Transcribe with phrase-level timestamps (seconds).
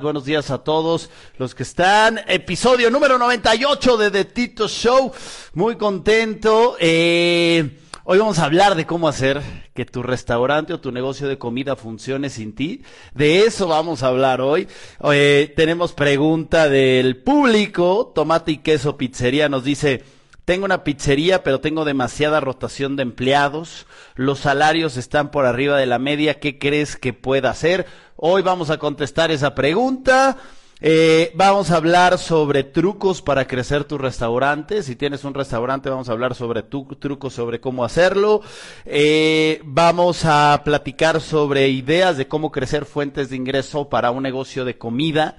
[0.00, 2.20] Buenos días a todos los que están.
[2.28, 5.10] Episodio número 98 de The Tito Show.
[5.54, 6.76] Muy contento.
[6.78, 9.42] Eh, hoy vamos a hablar de cómo hacer
[9.74, 12.84] que tu restaurante o tu negocio de comida funcione sin ti.
[13.12, 14.68] De eso vamos a hablar hoy.
[15.12, 18.12] Eh, tenemos pregunta del público.
[18.14, 20.04] Tomate y queso pizzería nos dice,
[20.48, 23.86] tengo una pizzería, pero tengo demasiada rotación de empleados.
[24.14, 26.40] Los salarios están por arriba de la media.
[26.40, 27.84] ¿Qué crees que pueda hacer?
[28.16, 30.38] Hoy vamos a contestar esa pregunta.
[30.80, 34.82] Eh, vamos a hablar sobre trucos para crecer tu restaurante.
[34.82, 38.40] Si tienes un restaurante, vamos a hablar sobre tu, trucos sobre cómo hacerlo.
[38.86, 44.64] Eh, vamos a platicar sobre ideas de cómo crecer fuentes de ingreso para un negocio
[44.64, 45.36] de comida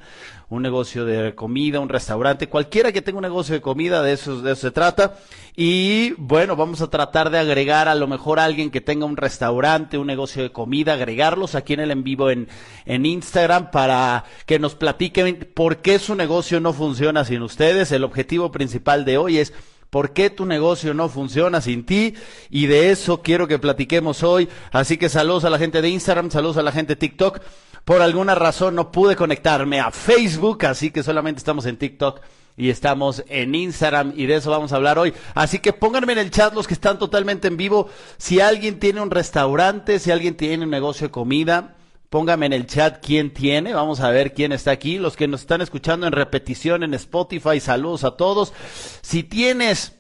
[0.50, 4.42] un negocio de comida, un restaurante, cualquiera que tenga un negocio de comida, de eso,
[4.42, 5.18] de eso se trata.
[5.56, 9.18] Y bueno, vamos a tratar de agregar a lo mejor a alguien que tenga un
[9.18, 12.48] restaurante, un negocio de comida, agregarlos aquí en el en vivo en,
[12.86, 17.92] en Instagram para que nos platiquen por qué su negocio no funciona sin ustedes.
[17.92, 19.54] El objetivo principal de hoy es
[19.90, 22.14] ¿Por qué tu negocio no funciona sin ti?
[22.52, 24.48] Y de eso quiero que platiquemos hoy.
[24.72, 27.42] Así que saludos a la gente de Instagram, saludos a la gente de TikTok.
[27.86, 32.22] Por alguna razón no pude conectarme a Facebook, así que solamente estamos en TikTok
[32.60, 35.14] y estamos en Instagram y de eso vamos a hablar hoy.
[35.34, 37.90] Así que pónganme en el chat los que están totalmente en vivo.
[38.18, 41.78] Si alguien tiene un restaurante, si alguien tiene un negocio de comida,
[42.10, 43.74] póngame en el chat quién tiene.
[43.74, 44.98] Vamos a ver quién está aquí.
[44.98, 48.54] Los que nos están escuchando en repetición en Spotify, saludos a todos.
[49.02, 49.96] Si tienes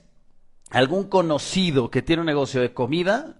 [0.69, 3.38] algún conocido que tiene un negocio de comida,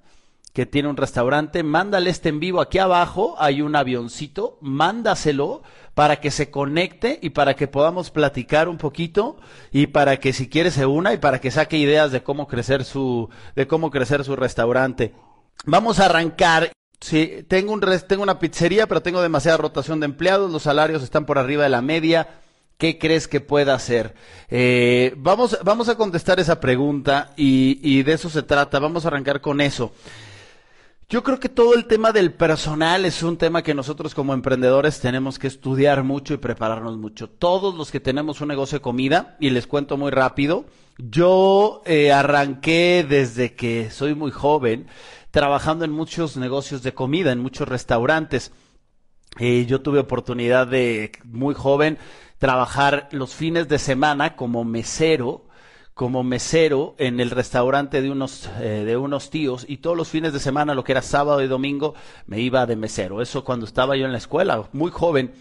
[0.60, 6.20] que tiene un restaurante, mándale este en vivo aquí abajo, hay un avioncito, mándaselo para
[6.20, 9.38] que se conecte y para que podamos platicar un poquito
[9.72, 12.84] y para que si quiere se una y para que saque ideas de cómo crecer
[12.84, 15.14] su de cómo crecer su restaurante.
[15.64, 16.74] Vamos a arrancar.
[17.00, 21.26] Sí, tengo un tengo una pizzería, pero tengo demasiada rotación de empleados, los salarios están
[21.26, 22.28] por arriba de la media.
[22.78, 24.14] ¿Qué crees que pueda hacer?
[24.50, 28.80] Eh, vamos, vamos a contestar esa pregunta y, y de eso se trata.
[28.80, 29.94] Vamos a arrancar con eso.
[31.12, 35.00] Yo creo que todo el tema del personal es un tema que nosotros como emprendedores
[35.00, 37.28] tenemos que estudiar mucho y prepararnos mucho.
[37.28, 40.66] Todos los que tenemos un negocio de comida, y les cuento muy rápido,
[41.00, 44.86] yo eh, arranqué desde que soy muy joven
[45.32, 48.52] trabajando en muchos negocios de comida, en muchos restaurantes.
[49.40, 51.98] Eh, yo tuve oportunidad de, muy joven,
[52.38, 55.49] trabajar los fines de semana como mesero
[56.00, 60.32] como mesero en el restaurante de unos, eh, de unos tíos y todos los fines
[60.32, 61.94] de semana, lo que era sábado y domingo,
[62.26, 63.22] me iba de mesero.
[63.22, 65.34] Eso cuando estaba yo en la escuela, muy joven.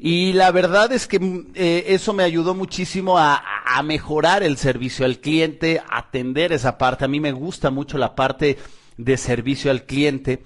[0.00, 4.56] Y la verdad es que mm, eh, eso me ayudó muchísimo a, a, mejorar el
[4.56, 7.04] servicio al cliente, atender esa parte.
[7.04, 8.58] A mí me gusta mucho la parte
[8.96, 10.42] de servicio al cliente.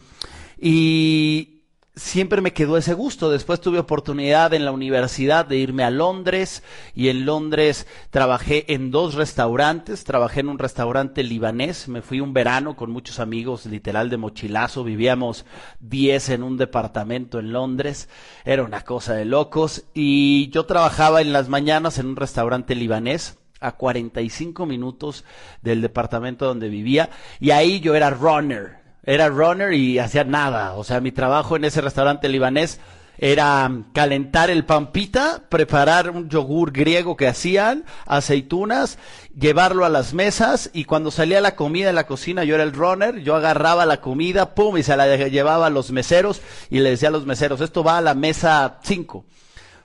[0.61, 1.54] Y,
[1.97, 3.31] siempre me quedó ese gusto.
[3.31, 6.63] Después tuve oportunidad en la universidad de irme a Londres
[6.95, 10.05] y en Londres trabajé en dos restaurantes.
[10.05, 11.89] Trabajé en un restaurante libanés.
[11.89, 14.85] Me fui un verano con muchos amigos, literal de mochilazo.
[14.85, 15.45] Vivíamos
[15.81, 18.09] 10 en un departamento en Londres.
[18.45, 19.85] Era una cosa de locos.
[19.95, 25.25] Y yo trabajaba en las mañanas en un restaurante libanés a 45 minutos
[25.63, 27.09] del departamento donde vivía
[27.41, 30.75] y ahí yo era runner era runner y hacía nada.
[30.75, 32.81] O sea, mi trabajo en ese restaurante libanés
[33.19, 38.99] era calentar el pampita, preparar un yogur griego que hacían, aceitunas,
[39.39, 42.73] llevarlo a las mesas y cuando salía la comida en la cocina yo era el
[42.73, 46.91] runner, yo agarraba la comida, pum, y se la llevaba a los meseros y le
[46.91, 49.25] decía a los meseros, esto va a la mesa 5.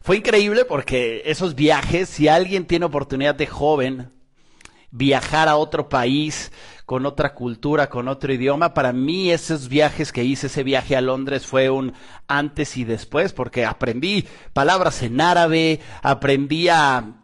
[0.01, 4.18] Fue increíble porque esos viajes, si alguien tiene oportunidad de joven
[4.91, 6.51] viajar a otro país,
[6.85, 8.73] con otra cultura, con otro idioma.
[8.73, 11.93] Para mí esos viajes que hice, ese viaje a Londres fue un
[12.27, 17.18] antes y después, porque aprendí palabras en árabe, aprendí a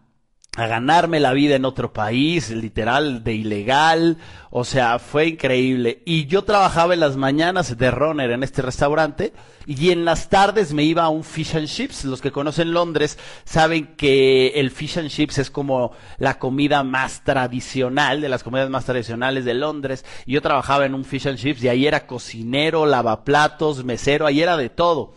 [0.56, 4.18] a ganarme la vida en otro país, literal, de ilegal,
[4.50, 6.02] o sea, fue increíble.
[6.06, 9.34] Y yo trabajaba en las mañanas de runner en este restaurante
[9.66, 12.06] y en las tardes me iba a un fish and chips.
[12.06, 17.26] Los que conocen Londres saben que el fish and chips es como la comida más
[17.26, 20.06] tradicional, de las comidas más tradicionales de Londres.
[20.26, 24.42] Y yo trabajaba en un fish and chips y ahí era cocinero, lavaplatos, mesero, ahí
[24.42, 25.16] era de todo.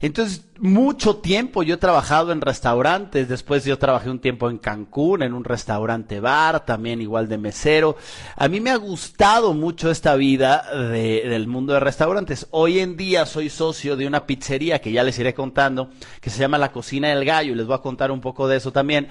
[0.00, 5.22] Entonces, mucho tiempo yo he trabajado en restaurantes, después yo trabajé un tiempo en Cancún,
[5.22, 7.96] en un restaurante bar, también igual de mesero.
[8.36, 12.46] A mí me ha gustado mucho esta vida del mundo de restaurantes.
[12.50, 16.38] Hoy en día soy socio de una pizzería que ya les iré contando, que se
[16.38, 19.08] llama La Cocina del Gallo, y les voy a contar un poco de eso también.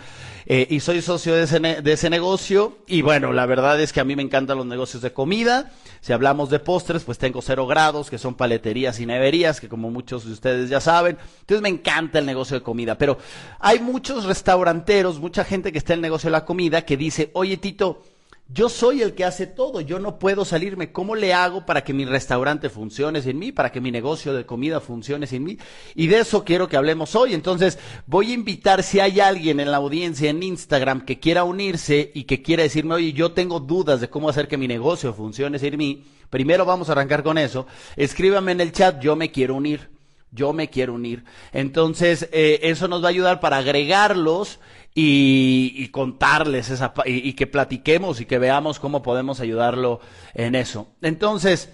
[0.47, 3.99] Eh, y soy socio de ese, de ese negocio, y bueno, la verdad es que
[3.99, 5.71] a mí me encantan los negocios de comida.
[6.01, 9.89] Si hablamos de postres, pues tengo cero grados, que son paleterías y neverías, que como
[9.89, 11.17] muchos de ustedes ya saben.
[11.41, 13.17] Entonces me encanta el negocio de comida, pero
[13.59, 17.29] hay muchos restauranteros, mucha gente que está en el negocio de la comida que dice,
[17.33, 18.01] oye Tito,
[18.47, 20.91] yo soy el que hace todo, yo no puedo salirme.
[20.91, 24.45] ¿Cómo le hago para que mi restaurante funcione sin mí, para que mi negocio de
[24.45, 25.57] comida funcione sin mí?
[25.95, 27.33] Y de eso quiero que hablemos hoy.
[27.33, 32.11] Entonces, voy a invitar si hay alguien en la audiencia en Instagram que quiera unirse
[32.13, 35.57] y que quiera decirme, oye, yo tengo dudas de cómo hacer que mi negocio funcione
[35.57, 36.03] sin mí.
[36.29, 37.65] Primero vamos a arrancar con eso.
[37.95, 39.94] Escríbame en el chat, yo me quiero unir
[40.31, 41.23] yo me quiero unir.
[41.53, 44.59] Entonces, eh, eso nos va a ayudar para agregarlos
[44.93, 49.99] y, contarles esa, y, que platiquemos y que veamos cómo podemos ayudarlo
[50.33, 50.87] en eso.
[51.01, 51.69] Entonces,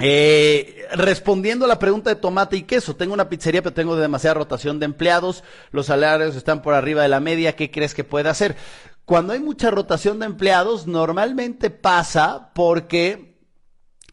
[0.00, 4.34] eh, respondiendo a la pregunta de tomate y queso, tengo una pizzería pero tengo demasiada
[4.34, 8.30] rotación de empleados, los salarios están por arriba de la media, ¿qué crees que puede
[8.30, 8.56] hacer?
[9.04, 13.36] Cuando hay mucha rotación de empleados, normalmente pasa porque,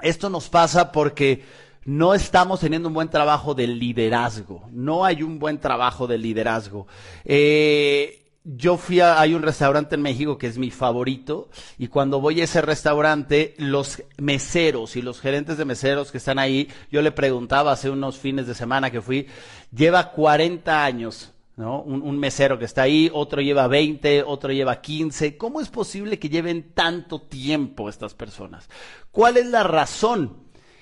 [0.02, 1.46] esto nos pasa porque
[1.90, 4.62] no estamos teniendo un buen trabajo de liderazgo.
[4.72, 6.86] No hay un buen trabajo de liderazgo.
[7.26, 11.50] Eh, yo fui a, hay un restaurante en México que es mi favorito
[11.80, 16.38] y cuando voy a ese restaurante, los meseros y los gerentes de meseros que están
[16.38, 19.26] ahí, yo le preguntaba hace unos fines de semana que fui,
[19.76, 21.34] lleva 40 años.
[21.58, 21.82] ¿No?
[21.82, 25.36] Un, un, mesero que está ahí, otro lleva 20, otro lleva 15.
[25.36, 28.70] ¿Cómo es posible que lleven tanto tiempo estas personas?
[29.12, 30.39] ¿Cuál es la razón?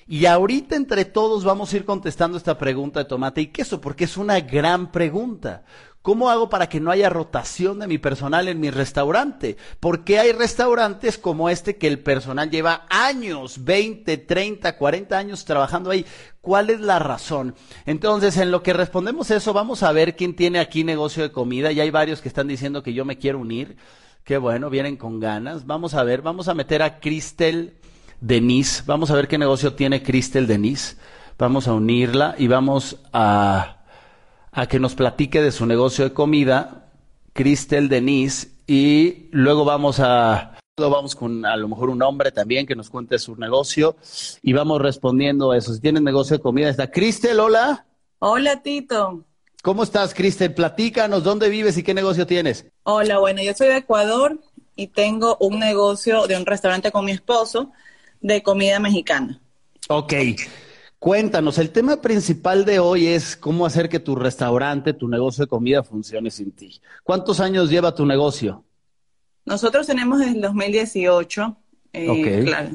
[0.07, 4.05] Y ahorita entre todos vamos a ir contestando esta pregunta de tomate y queso, porque
[4.05, 5.65] es una gran pregunta.
[6.01, 9.57] ¿Cómo hago para que no haya rotación de mi personal en mi restaurante?
[9.81, 15.91] Porque hay restaurantes como este que el personal lleva años, 20, 30, 40 años trabajando
[15.91, 16.05] ahí.
[16.39, 17.55] ¿Cuál es la razón?
[17.85, 21.73] Entonces, en lo que respondemos eso, vamos a ver quién tiene aquí negocio de comida.
[21.73, 23.75] Y hay varios que están diciendo que yo me quiero unir.
[24.23, 25.65] Qué bueno, vienen con ganas.
[25.65, 27.75] Vamos a ver, vamos a meter a Cristel
[28.21, 28.83] Denise.
[28.85, 30.97] Vamos a ver qué negocio tiene Cristel Denise.
[31.37, 33.77] Vamos a unirla y vamos a,
[34.51, 36.87] a que nos platique de su negocio de comida,
[37.33, 42.75] Cristel Denise, y luego vamos a vamos con a lo mejor un hombre también que
[42.75, 43.95] nos cuente su negocio
[44.43, 45.73] y vamos respondiendo a eso.
[45.73, 47.85] Si tienes negocio de comida, está Cristel, hola.
[48.19, 49.23] Hola, Tito.
[49.63, 50.53] ¿Cómo estás, Cristel?
[50.53, 52.65] Platícanos, ¿dónde vives y qué negocio tienes?
[52.83, 54.39] Hola, bueno, yo soy de Ecuador
[54.75, 57.71] y tengo un negocio de un restaurante con mi esposo
[58.21, 59.39] de comida mexicana.
[59.89, 60.13] Ok.
[60.99, 65.49] Cuéntanos, el tema principal de hoy es cómo hacer que tu restaurante, tu negocio de
[65.49, 66.81] comida funcione sin ti.
[67.03, 68.63] ¿Cuántos años lleva tu negocio?
[69.45, 71.57] Nosotros tenemos desde el 2018,
[71.93, 72.69] eh, claro,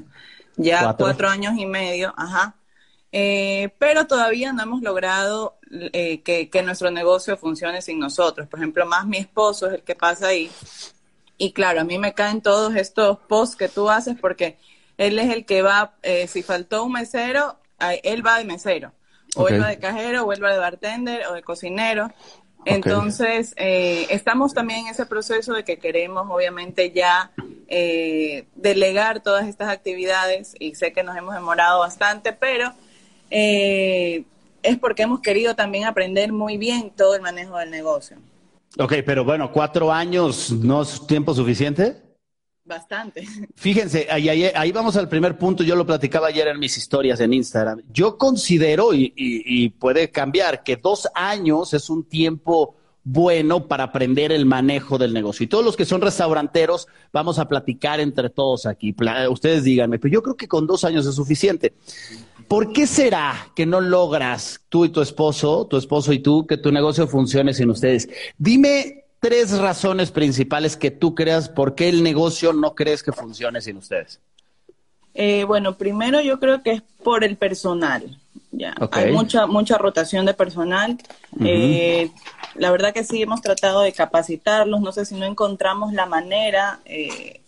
[0.57, 1.29] ya ¿Cuatro?
[1.29, 2.55] años y medio, ajá.
[3.11, 8.49] Eh, pero todavía no hemos logrado eh, que, que, nuestro negocio funcione sin nosotros.
[8.49, 10.51] Por ejemplo, más mi esposo es el que pasa ahí.
[11.37, 14.57] Y claro, a mí me caen todos estos posts que tú haces porque
[14.99, 17.57] él es el que va, eh, si faltó un mesero,
[18.03, 18.93] él va de mesero,
[19.35, 22.13] o él va de cajero, o él va de bartender, o de cocinero.
[22.65, 27.33] Entonces, eh, estamos también en ese proceso de que queremos, obviamente, ya
[27.67, 32.73] eh, delegar todas estas actividades y sé que nos hemos demorado bastante, pero
[33.31, 38.19] es porque hemos querido también aprender muy bien todo el manejo del negocio.
[38.79, 42.12] Ok, pero bueno, cuatro años no es tiempo suficiente.
[42.65, 43.27] Bastante.
[43.57, 47.83] Fíjense, ahí, vamos al primer punto, yo lo platicaba ayer en mis historias en Instagram.
[47.93, 54.47] Yo considero, y, puede cambiar, que dos años es un tiempo bueno para aprender el
[54.47, 55.43] manejo del negocio.
[55.43, 58.95] Y todos los que son restauranteros, vamos a platicar entre todos aquí.
[59.29, 61.73] Ustedes díganme, pero yo creo que con dos años es suficiente.
[62.47, 66.59] ¿Por qué será que no logras tú y tu esposo, tu esposo y tú, que
[66.59, 68.09] tu negocio funcione sin ustedes?
[68.39, 73.61] Dime tres razones principales que tú creas por qué el negocio no crees que funcione
[73.61, 74.21] sin ustedes.
[75.15, 78.19] Eh, bueno, primero yo creo que es por el personal.
[78.51, 80.99] Ya, hay mucha mucha rotación de personal.
[81.41, 82.11] Eh,
[82.57, 84.81] la verdad que sí hemos tratado de capacitarlos.
[84.81, 87.41] No sé si no encontramos la manera eh,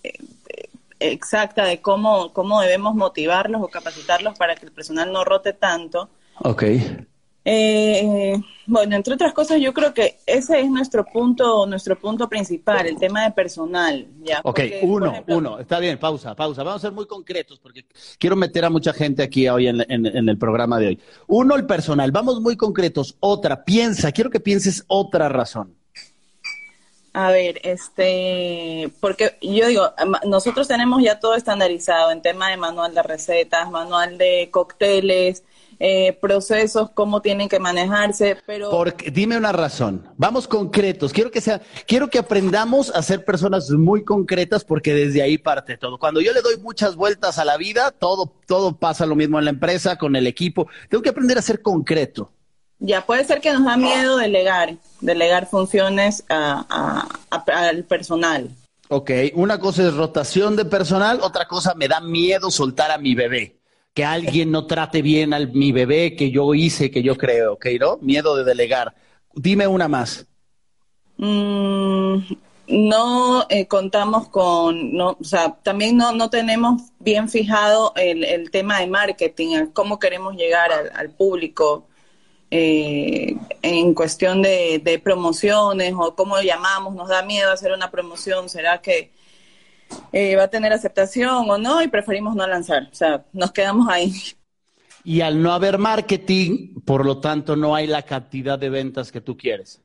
[1.01, 6.09] exacta de cómo cómo debemos motivarlos o capacitarlos para que el personal no rote tanto.
[6.39, 7.05] Okay.
[7.45, 12.87] Eh, bueno, entre otras cosas, yo creo que ese es nuestro punto, nuestro punto principal,
[12.87, 14.07] el tema de personal.
[14.23, 14.41] ¿ya?
[14.45, 16.63] Ok, uno, uno, está bien, pausa, pausa.
[16.63, 17.85] Vamos a ser muy concretos porque
[18.19, 21.01] quiero meter a mucha gente aquí hoy en, en el programa de hoy.
[21.27, 22.11] Uno, el personal.
[22.11, 23.17] Vamos muy concretos.
[23.21, 25.75] Otra, piensa, quiero que pienses otra razón.
[27.17, 29.93] A ver, este, porque yo digo,
[30.27, 35.45] nosotros tenemos ya todo estandarizado en tema de manual de recetas, manual de cócteles,
[35.79, 38.71] eh, procesos, cómo tienen que manejarse, pero...
[38.71, 43.71] Porque, dime una razón, vamos concretos, quiero que sea, quiero que aprendamos a ser personas
[43.71, 45.99] muy concretas porque desde ahí parte todo.
[45.99, 49.47] Cuando yo le doy muchas vueltas a la vida, todo, todo pasa lo mismo en
[49.47, 52.31] la empresa, con el equipo, tengo que aprender a ser concreto.
[52.79, 58.51] Ya puede ser que nos da miedo delegar, delegar funciones al personal.
[58.89, 63.15] Ok, una cosa es rotación de personal, otra cosa me da miedo soltar a mi
[63.15, 63.59] bebé.
[63.95, 67.67] Que alguien no trate bien a mi bebé que yo hice, que yo creo, ¿ok?
[67.81, 67.99] ¿No?
[68.03, 68.95] Miedo de delegar.
[69.35, 70.27] Dime una más.
[71.17, 72.19] Mm,
[72.67, 78.51] no eh, contamos con, no, o sea, también no, no tenemos bien fijado el, el
[78.51, 81.87] tema de marketing, cómo queremos llegar al, público
[82.51, 88.49] eh, en cuestión de, de, promociones o cómo llamamos, nos da miedo hacer una promoción,
[88.49, 89.13] ¿será que
[90.13, 91.83] eh, va a tener aceptación o no?
[91.83, 94.13] Y preferimos no lanzar, o sea, nos quedamos ahí.
[95.05, 99.21] Y al no haber marketing, por lo tanto, no hay la cantidad de ventas que
[99.21, 99.83] tú quieres.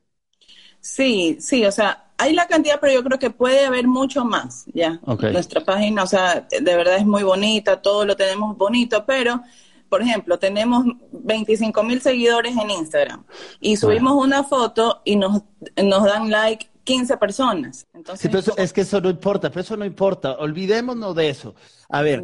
[0.80, 4.64] Sí, sí, o sea, hay la cantidad, pero yo creo que puede haber mucho más,
[4.72, 4.98] ya.
[5.32, 9.42] Nuestra página, o sea, de verdad es muy bonita, todo lo tenemos bonito, pero,
[9.90, 13.24] por ejemplo, tenemos 25 mil seguidores en Instagram
[13.60, 15.42] y subimos una foto y nos,
[15.82, 17.86] nos dan like 15 personas.
[17.94, 21.54] Entonces, sí, pero es que eso no importa, pero eso no importa, olvidémonos de eso.
[21.88, 22.22] A ver,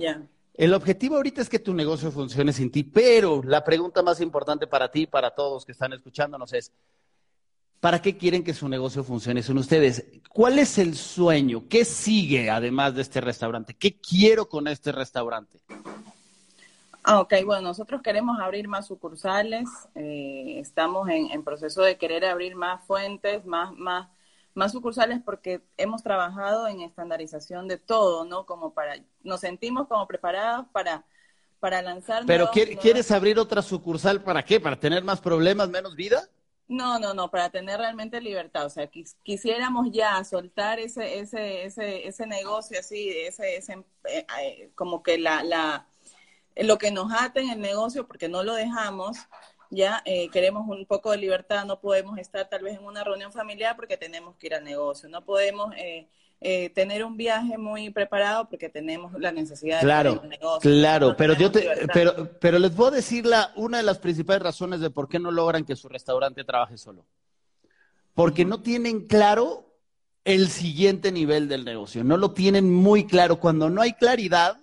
[0.55, 4.67] el objetivo ahorita es que tu negocio funcione sin ti, pero la pregunta más importante
[4.67, 6.73] para ti, para todos que están escuchándonos es,
[7.79, 9.43] ¿Para qué quieren que su negocio funcione?
[9.43, 10.05] Son ustedes.
[10.31, 11.65] ¿Cuál es el sueño?
[11.69, 13.75] ¿Qué sigue además de este restaurante?
[13.75, 15.59] ¿Qué quiero con este restaurante?
[17.05, 19.69] Ah, ok, bueno, nosotros queremos abrir más sucursales.
[19.95, 24.09] Eh, estamos en, proceso de querer abrir más fuentes, más, más,
[24.57, 28.47] más sucursales porque hemos trabajado en estandarización de todo, ¿no?
[28.47, 31.05] Como para, nos sentimos como preparados para,
[31.61, 32.25] para lanzar.
[32.27, 34.59] Pero ¿quieres abrir otra sucursal para qué?
[34.59, 36.27] ¿Para tener más problemas, menos vida?
[36.69, 38.65] No, no, no, para tener realmente libertad.
[38.65, 38.89] O sea,
[39.23, 45.19] quisiéramos ya soltar ese, ese, ese, ese negocio así, ese, ese eh, eh, como que
[45.19, 45.87] la, la,
[46.57, 49.19] lo que nos ata en el negocio, porque no lo dejamos,
[49.71, 53.33] ya eh, queremos un poco de libertad, no podemos estar tal vez en una reunión
[53.33, 56.07] familiar porque tenemos que ir al negocio, no podemos eh,
[56.41, 60.71] eh, tener un viaje muy preparado porque tenemos la necesidad claro, de negocio.
[60.71, 64.43] Claro, pero yo te, pero, pero les voy a decir la, una de las principales
[64.43, 67.07] razones de por qué no logran que su restaurante trabaje solo.
[68.15, 69.67] Porque no tienen claro
[70.25, 73.39] el siguiente nivel del negocio, no lo tienen muy claro.
[73.39, 74.59] Cuando no hay claridad,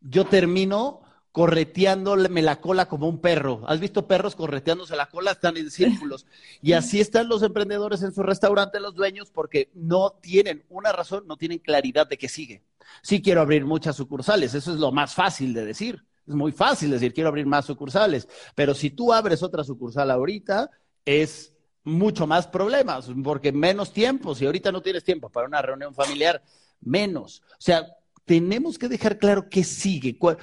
[0.00, 1.01] yo termino
[1.32, 3.62] correteándome la cola como un perro.
[3.66, 5.32] ¿Has visto perros correteándose la cola?
[5.32, 6.26] Están en círculos.
[6.60, 11.26] Y así están los emprendedores en su restaurante, los dueños, porque no tienen una razón,
[11.26, 12.62] no tienen claridad de qué sigue.
[13.02, 16.04] Sí quiero abrir muchas sucursales, eso es lo más fácil de decir.
[16.26, 20.70] Es muy fácil decir, quiero abrir más sucursales, pero si tú abres otra sucursal ahorita,
[21.04, 25.94] es mucho más problemas, porque menos tiempo, si ahorita no tienes tiempo para una reunión
[25.94, 26.42] familiar,
[26.80, 27.42] menos.
[27.52, 27.86] O sea,
[28.24, 30.16] tenemos que dejar claro qué sigue.
[30.16, 30.38] ¿Cuál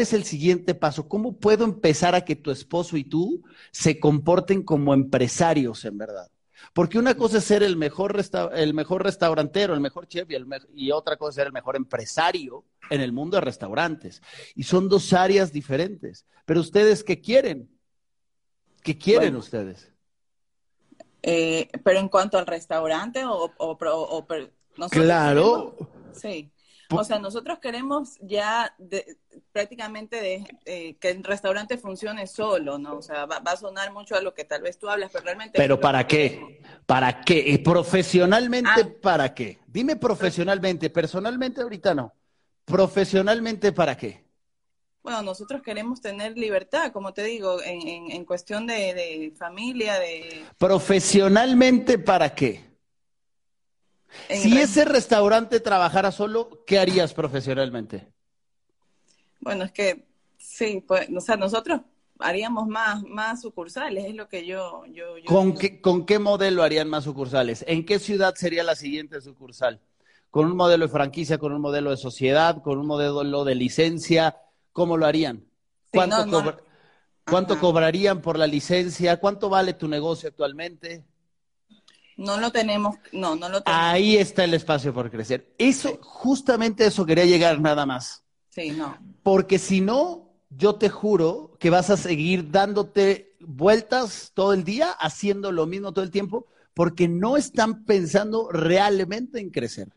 [0.00, 1.08] es el siguiente paso?
[1.08, 6.30] ¿Cómo puedo empezar a que tu esposo y tú se comporten como empresarios en verdad?
[6.74, 8.14] Porque una cosa es ser el mejor,
[8.54, 10.36] el mejor restaurantero, el mejor chef, y,
[10.74, 14.22] y, otra cosa es ser el mejor empresario en el mundo de restaurantes.
[14.54, 16.26] Y son dos áreas diferentes.
[16.44, 17.70] Pero ustedes, ¿qué quieren?
[18.82, 19.90] ¿Qué quieren ustedes?
[21.22, 23.52] Eh, pero en cuanto al restaurante o...
[23.56, 24.26] o,
[24.90, 25.76] claro.
[26.12, 26.50] sí.
[26.92, 28.74] O sea, nosotros queremos ya
[29.52, 32.96] prácticamente de, eh, que el restaurante funcione solo, ¿no?
[32.96, 35.58] O sea, va, a sonar mucho a lo que tal vez tú hablas, pero realmente...
[35.58, 36.60] ¿Pero para qué?
[36.86, 37.60] ¿Para qué?
[37.64, 38.90] ¿Profesionalmente ah.
[39.00, 39.60] para qué?
[39.66, 42.12] Dime profesionalmente, personalmente ahorita no.
[42.64, 44.24] ¿Profesionalmente para qué?
[45.02, 50.44] Bueno, nosotros queremos tener libertad, como te digo, en, en, cuestión de, de familia, de...
[50.58, 52.69] ¿Profesionalmente para qué?
[54.28, 58.12] Si ese restaurante trabajara solo, ¿qué harías profesionalmente?
[59.40, 60.06] Bueno, es que
[60.38, 61.80] sí, pues, o sea, nosotros
[62.18, 64.84] haríamos más, más sucursales, es lo que yo...
[64.86, 67.64] yo, ¿Con, qué, ¿Con qué modelo harían más sucursales?
[67.66, 69.80] ¿En qué ciudad sería la siguiente sucursal?
[70.30, 74.36] ¿Con un modelo de franquicia, con un modelo de sociedad, con un modelo de licencia?
[74.72, 75.44] ¿Cómo lo harían?
[75.92, 76.54] ¿Cuánto,
[77.24, 79.18] ¿cuánto cobrarían por la licencia?
[79.18, 81.04] ¿Cuánto vale tu negocio actualmente?
[82.20, 83.84] No lo tenemos, no, no lo tenemos.
[83.84, 85.54] Ahí está el espacio por crecer.
[85.56, 88.22] Eso, justamente eso quería llegar nada más.
[88.50, 88.98] Sí, no.
[89.22, 94.90] Porque si no, yo te juro que vas a seguir dándote vueltas todo el día,
[94.90, 99.88] haciendo lo mismo todo el tiempo, porque no están pensando realmente en crecer.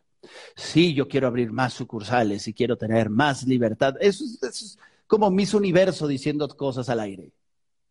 [0.55, 3.95] Sí, yo quiero abrir más sucursales y quiero tener más libertad.
[3.99, 7.33] Eso, eso es como mis universo diciendo cosas al aire.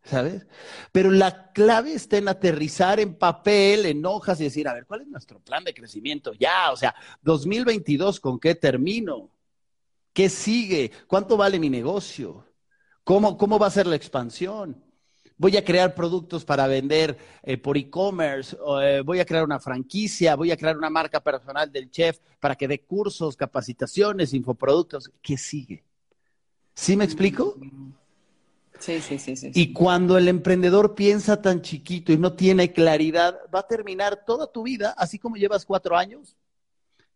[0.04, 0.46] ¿Sabes?
[0.90, 5.02] Pero la clave está en aterrizar en papel, en hojas y decir, a ver, ¿cuál
[5.02, 6.32] es nuestro plan de crecimiento?
[6.34, 9.30] Ya, o sea, 2022, ¿con qué termino?
[10.12, 10.92] ¿Qué sigue?
[11.06, 12.46] ¿Cuánto vale mi negocio?
[13.04, 14.82] ¿Cómo, cómo va a ser la expansión?
[15.42, 20.36] voy a crear productos para vender eh, por e-commerce, eh, voy a crear una franquicia,
[20.36, 25.10] voy a crear una marca personal del chef para que dé cursos, capacitaciones, infoproductos.
[25.20, 25.82] ¿Qué sigue?
[26.74, 27.56] ¿Sí me explico?
[28.82, 29.50] Sí, sí, sí, sí.
[29.54, 34.50] Y cuando el emprendedor piensa tan chiquito y no tiene claridad, va a terminar toda
[34.50, 36.36] tu vida, así como llevas cuatro años.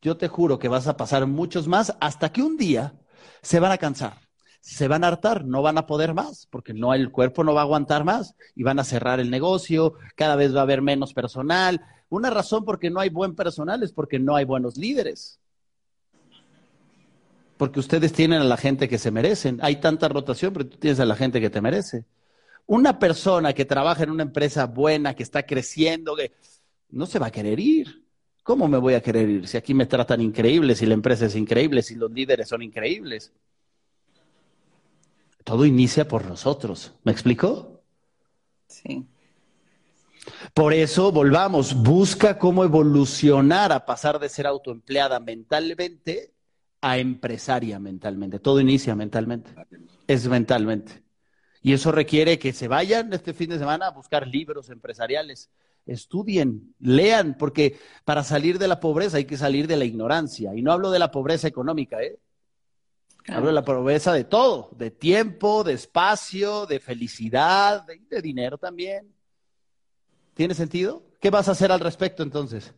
[0.01, 2.95] Yo te juro que vas a pasar muchos más hasta que un día
[3.43, 4.27] se van a cansar
[4.67, 7.61] se van a hartar, no van a poder más, porque no el cuerpo no va
[7.61, 11.15] a aguantar más y van a cerrar el negocio, cada vez va a haber menos
[11.15, 11.81] personal.
[12.09, 15.39] Una razón porque no hay buen personal es porque no hay buenos líderes.
[17.57, 19.59] Porque ustedes tienen a la gente que se merecen.
[19.63, 22.05] Hay tanta rotación, pero tú tienes a la gente que te merece.
[22.67, 26.33] Una persona que trabaja en una empresa buena, que está creciendo, que
[26.91, 28.05] no se va a querer ir.
[28.43, 31.35] ¿Cómo me voy a querer ir si aquí me tratan increíble, si la empresa es
[31.35, 33.33] increíble, si los líderes son increíbles?
[35.43, 36.95] Todo inicia por nosotros.
[37.05, 37.83] ¿Me explico?
[38.69, 39.07] Sí.
[40.55, 46.36] Por eso, volvamos, busca cómo evolucionar a pasar de ser autoempleada mentalmente
[46.81, 48.39] a empresaria mentalmente.
[48.39, 49.51] Todo inicia mentalmente.
[50.07, 51.03] Es mentalmente.
[51.63, 55.51] Y eso requiere que se vayan este fin de semana a buscar libros empresariales.
[55.85, 60.55] Estudien, lean, porque para salir de la pobreza hay que salir de la ignorancia.
[60.55, 62.19] Y no hablo de la pobreza económica, ¿eh?
[63.29, 69.13] Hablo de la pobreza de todo, de tiempo, de espacio, de felicidad, de, dinero también.
[70.35, 71.03] ¿Tiene sentido?
[71.21, 72.73] ¿Qué vas a hacer al respecto entonces?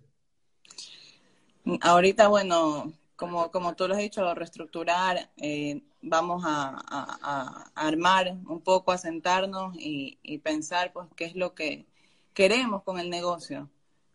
[1.83, 8.93] Ahorita, bueno, como, como tú lo has dicho, reestructurar, eh, vamos a, armar un poco,
[8.93, 11.85] a sentarnos y, y, pensar pues qué es lo que
[12.33, 13.69] queremos con el negocio,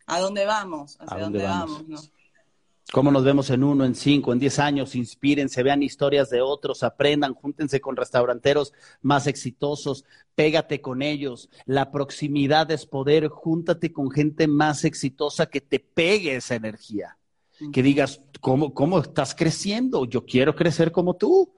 [0.05, 2.00] a dónde vamos, hacia dónde, vamos, ¿no?
[2.93, 6.81] cómo nos vemos en uno, en cinco, en diez años, inspírense, vean historias de otros,
[6.81, 11.50] aprendan, júntense con restauranteros más exitosos, pégate con ellos.
[11.65, 17.17] La proximidad es poder, júntate con gente más exitosa que te pegue esa energía.
[17.72, 20.06] Que digas, ¿cómo, cómo estás creciendo?
[20.06, 21.54] Yo quiero crecer como tú.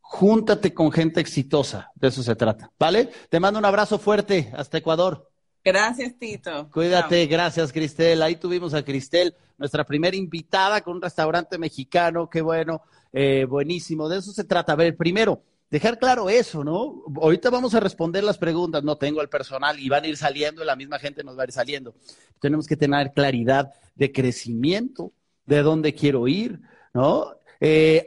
[0.00, 2.70] Júntate con gente exitosa, de eso se trata.
[2.78, 3.10] ¿Vale?
[3.28, 5.28] Te mando un abrazo fuerte hasta Ecuador.
[5.64, 6.68] Gracias, Tito.
[6.72, 8.20] Cuídate, gracias, Cristel.
[8.22, 12.28] Ahí tuvimos a Cristel, nuestra primera invitada con un restaurante mexicano.
[12.28, 14.08] Qué bueno, eh, buenísimo.
[14.08, 14.72] De eso se trata.
[14.72, 15.40] A ver, primero,
[15.70, 17.04] dejar claro eso, ¿no?
[17.20, 18.82] Ahorita vamos a responder las preguntas.
[18.82, 21.46] No tengo el personal y van a ir saliendo, la misma gente nos va a
[21.46, 21.94] ir saliendo.
[22.40, 25.12] Tenemos que tener claridad de crecimiento,
[25.46, 26.60] de dónde quiero ir,
[26.94, 27.34] ¿no?
[27.60, 28.06] Eh,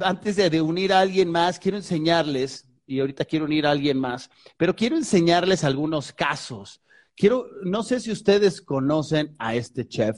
[0.00, 4.30] antes de unir a alguien más, quiero enseñarles, y ahorita quiero unir a alguien más,
[4.56, 6.80] pero quiero enseñarles algunos casos
[7.16, 10.16] Quiero, no sé si ustedes conocen a este chef.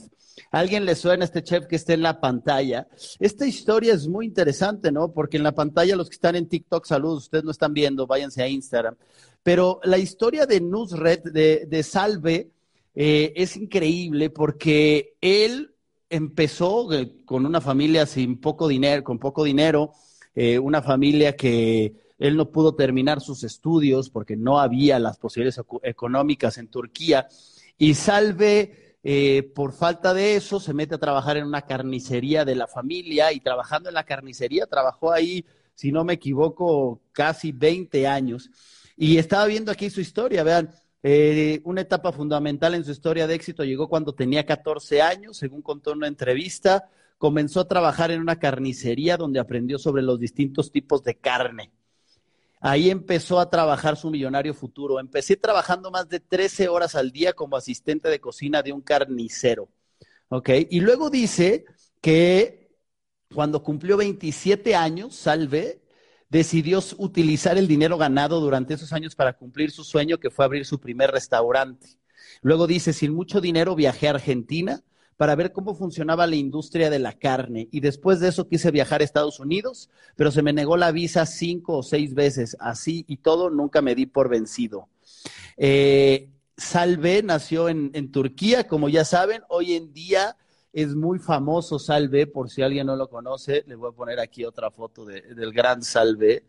[0.51, 2.87] alguien le suena a este chef que está en la pantalla?
[3.19, 5.11] Esta historia es muy interesante, ¿no?
[5.11, 8.41] Porque en la pantalla, los que están en TikTok, saludos, ustedes no están viendo, váyanse
[8.41, 8.95] a Instagram.
[9.43, 12.49] Pero la historia de Nusret, de, Salve,
[12.95, 15.75] eh, es increíble porque él
[16.09, 19.93] empezó eh, con una familia sin poco dinero, con poco dinero,
[20.35, 25.65] eh, una familia que él no pudo terminar sus estudios porque no había las posibilidades
[25.83, 27.27] económicas en Turquía.
[27.77, 32.55] Y Salve, eh, por falta de eso, se mete a trabajar en una carnicería de
[32.55, 38.07] la familia y trabajando en la carnicería, trabajó ahí, si no me equivoco, casi 20
[38.07, 38.49] años.
[38.95, 40.71] Y estaba viendo aquí su historia, vean,
[41.03, 45.61] eh, una etapa fundamental en su historia de éxito llegó cuando tenía 14 años, según
[45.61, 46.89] contó en una entrevista.
[47.17, 51.71] Comenzó a trabajar en una carnicería donde aprendió sobre los distintos tipos de carne.
[52.59, 54.99] Ahí empezó a trabajar su millonario futuro.
[54.99, 59.69] Empecé trabajando más de 13 horas al día como asistente de cocina de un carnicero.
[60.29, 60.49] ¿Ok?
[60.69, 61.65] Y luego dice
[62.01, 62.71] que
[63.33, 65.81] cuando cumplió 27 años, Salve
[66.29, 70.65] decidió utilizar el dinero ganado durante esos años para cumplir su sueño, que fue abrir
[70.65, 71.87] su primer restaurante.
[72.41, 74.83] Luego dice, sin mucho dinero viajé a Argentina
[75.17, 77.67] para ver cómo funcionaba la industria de la carne.
[77.71, 81.25] Y después de eso quise viajar a Estados Unidos, pero se me negó la visa
[81.25, 82.55] cinco o seis veces.
[82.59, 84.87] Así y todo, nunca me di por vencido.
[85.57, 90.37] Eh, Salve nació en, Turquía, como ya saben, hoy en día
[90.77, 94.45] es muy famoso Salve, por si alguien no lo conoce, le voy a poner aquí
[94.45, 96.45] otra foto del gran Salve.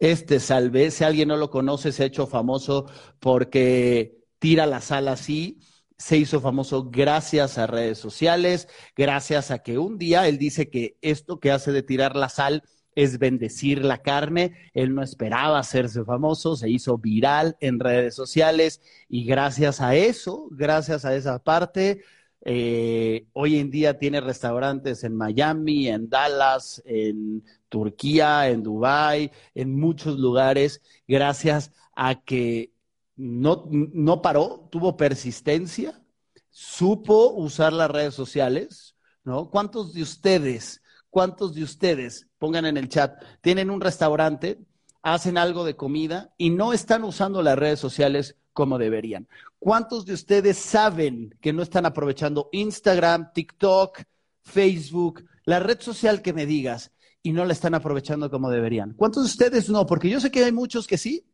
[0.00, 2.86] Este Salve, si alguien no lo conoce, se ha hecho famoso
[3.20, 5.60] porque tira la sal así
[5.96, 10.96] se hizo famoso gracias a redes sociales, gracias a que un día él dice que
[11.02, 12.62] esto que hace de tirar la sal
[12.94, 14.70] es bendecir la carne.
[14.74, 20.48] Él no esperaba hacerse famoso, se hizo viral en redes sociales y gracias a eso,
[20.50, 22.02] gracias a esa parte,
[22.42, 29.78] eh, hoy en día tiene restaurantes en Miami, en Dallas, en Turquía, en Dubái, en
[29.78, 32.72] muchos lugares, gracias a que
[33.16, 36.00] no, no paró, tuvo persistencia,
[36.48, 39.50] supo usar las redes sociales, ¿no?
[39.50, 44.60] ¿Cuántos de ustedes, cuántos de ustedes, pongan en el chat, tienen un restaurante,
[45.02, 49.28] hacen algo de comida y no están usando las redes sociales como deberían?
[49.60, 54.00] ¿Cuántos de ustedes saben que no están aprovechando Instagram, TikTok,
[54.42, 56.90] Facebook, la red social que me digas
[57.22, 58.94] y no la están aprovechando como deberían?
[58.94, 59.86] ¿Cuántos de ustedes no?
[59.86, 61.24] Porque yo sé que hay muchos que sí,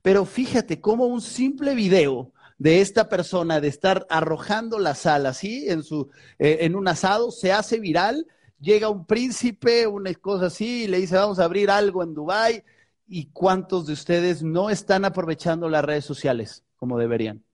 [0.00, 5.68] pero fíjate cómo un simple video de esta persona de estar arrojando la sal así
[5.68, 8.26] en, su, eh, en un asado se hace viral,
[8.58, 12.62] llega un príncipe, una cosa así, y le dice vamos a abrir algo en Dubái.
[13.06, 17.44] ¿Y cuántos de ustedes no están aprovechando las redes sociales como deberían?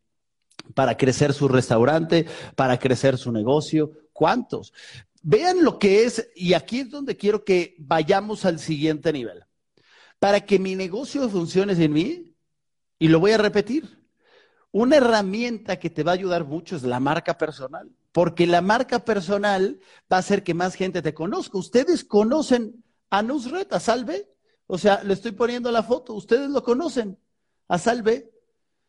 [0.75, 3.93] Para crecer su restaurante, para crecer su negocio.
[4.13, 4.73] ¿Cuántos?
[5.23, 9.45] Vean lo que es, y aquí es donde quiero que vayamos al siguiente nivel.
[10.19, 12.35] Para que mi negocio funcione sin mí,
[12.99, 14.01] y lo voy a repetir.
[14.71, 19.05] Una herramienta que te va a ayudar mucho es la marca personal, porque la marca
[19.05, 21.59] personal va a hacer que más gente te conozca.
[21.59, 24.31] Ustedes conocen a Nusret, a Salve,
[24.67, 27.19] o sea, le estoy poniendo la foto, ustedes lo conocen,
[27.69, 28.31] a Salve.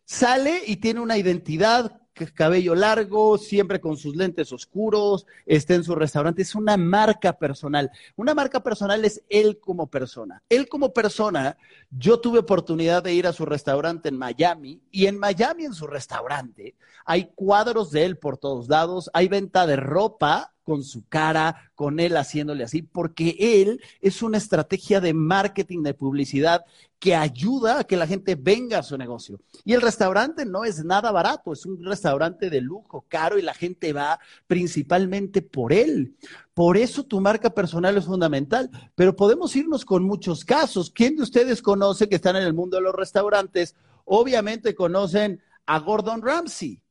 [0.10, 5.96] Sale y tiene una identidad cabello largo, siempre con sus lentes oscuros, está en su
[5.96, 7.92] restaurante, es una marca personal.
[8.16, 10.42] Una marca personal es él como persona.
[10.50, 11.58] Él como persona,
[11.92, 15.88] yo tuve oportunidad de ir a su restaurante en Miami y en Miami en su
[15.88, 21.72] restaurante hay cuadros de él por todos lados, hay venta de ropa con su cara,
[21.76, 26.66] con él haciéndole así, porque él es una estrategia de marketing, de publicidad
[27.00, 29.40] que ayuda a que la gente venga a su negocio.
[29.64, 33.54] Y el restaurante no es nada barato, es un restaurante de lujo, caro, y la
[33.54, 36.16] gente va principalmente por él.
[36.54, 40.90] Por eso tu marca personal es fundamental, pero podemos irnos con muchos casos.
[40.90, 43.76] ¿Quién de ustedes conoce que están en el mundo de los restaurantes?
[44.06, 46.82] Obviamente conocen a Gordon Ramsay.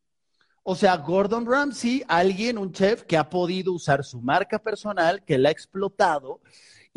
[0.62, 5.38] O sea, Gordon Ramsay, alguien, un chef que ha podido usar su marca personal, que
[5.38, 6.40] la ha explotado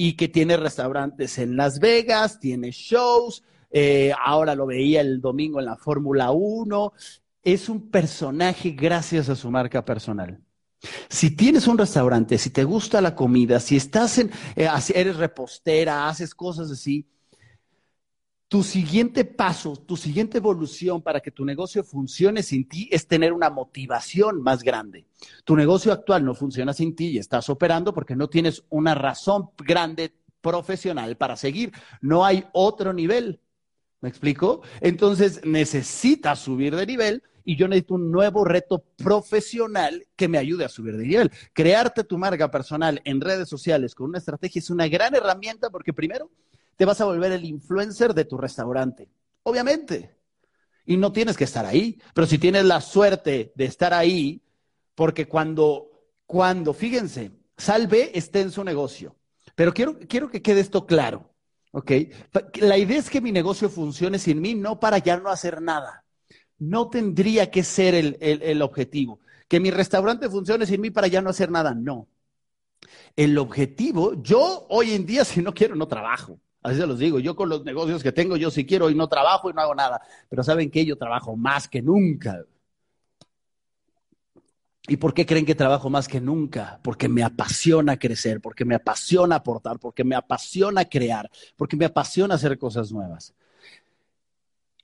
[0.01, 5.59] y que tiene restaurantes en Las Vegas, tiene shows, eh, ahora lo veía el domingo
[5.59, 6.93] en la Fórmula 1.
[7.43, 10.39] Es un personaje gracias a su marca personal.
[11.09, 16.07] Si tienes un restaurante, si te gusta la comida, si estás en, eh, eres repostera,
[16.07, 17.05] haces cosas así,
[18.49, 23.31] tu siguiente paso, tu siguiente evolución para que tu negocio funcione sin ti es tener
[23.31, 25.05] una motivación más grande.
[25.45, 29.51] Tu negocio actual no funciona sin ti y estás operando porque no tienes una razón
[29.55, 31.71] grande profesional para seguir.
[32.01, 33.39] No hay otro nivel.
[34.01, 34.63] ¿Me explico?
[34.81, 40.65] Entonces necesitas subir de nivel y yo necesito un nuevo reto profesional que me ayude
[40.65, 41.31] a subir de nivel.
[41.53, 45.93] Crearte tu marca personal en redes sociales con una estrategia es una gran herramienta porque
[45.93, 46.31] primero
[46.79, 49.09] te vas a volver el influencer de tu restaurante.
[49.43, 50.15] Obviamente.
[50.85, 54.41] Y no tienes que estar ahí, pero si tienes la suerte de estar ahí,
[54.95, 55.91] porque cuando,
[56.25, 59.17] cuando, fíjense, Salve está en su negocio,
[59.55, 61.29] pero quiero, quiero que quede esto claro,
[61.73, 61.91] ¿ok?
[62.61, 66.05] La idea es que mi negocio funcione sin mí, no para ya no hacer nada.
[66.59, 69.19] No tendría que ser el, el objetivo.
[69.49, 72.07] Que mi restaurante funcione sin mí para ya no hacer nada, no.
[73.17, 76.39] El objetivo, yo hoy en día si no quiero, no trabajo.
[76.61, 79.07] Así se los digo, yo con los negocios que tengo, yo si quiero y no
[79.07, 82.43] trabajo y no hago nada, pero saben que yo trabajo más que nunca.
[84.87, 86.79] ¿Y por qué creen que trabajo más que nunca?
[86.83, 92.35] Porque me apasiona crecer, porque me apasiona aportar, porque me apasiona crear, porque me apasiona
[92.35, 93.33] hacer cosas nuevas.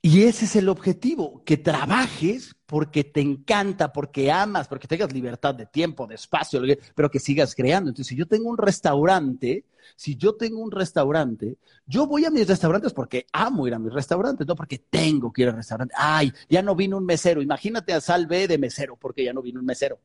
[0.00, 5.54] Y ese es el objetivo, que trabajes porque te encanta, porque amas, porque tengas libertad
[5.54, 6.60] de tiempo, de espacio,
[6.94, 7.90] pero que sigas creando.
[7.90, 12.48] Entonces, si yo tengo un restaurante, si yo tengo un restaurante, yo voy a mis
[12.48, 15.94] restaurantes porque amo ir a mis restaurantes, no porque tengo que ir al restaurante.
[15.96, 17.40] Ay, ya no vino un mesero.
[17.40, 20.00] Imagínate a Salve de mesero porque ya no vino un mesero.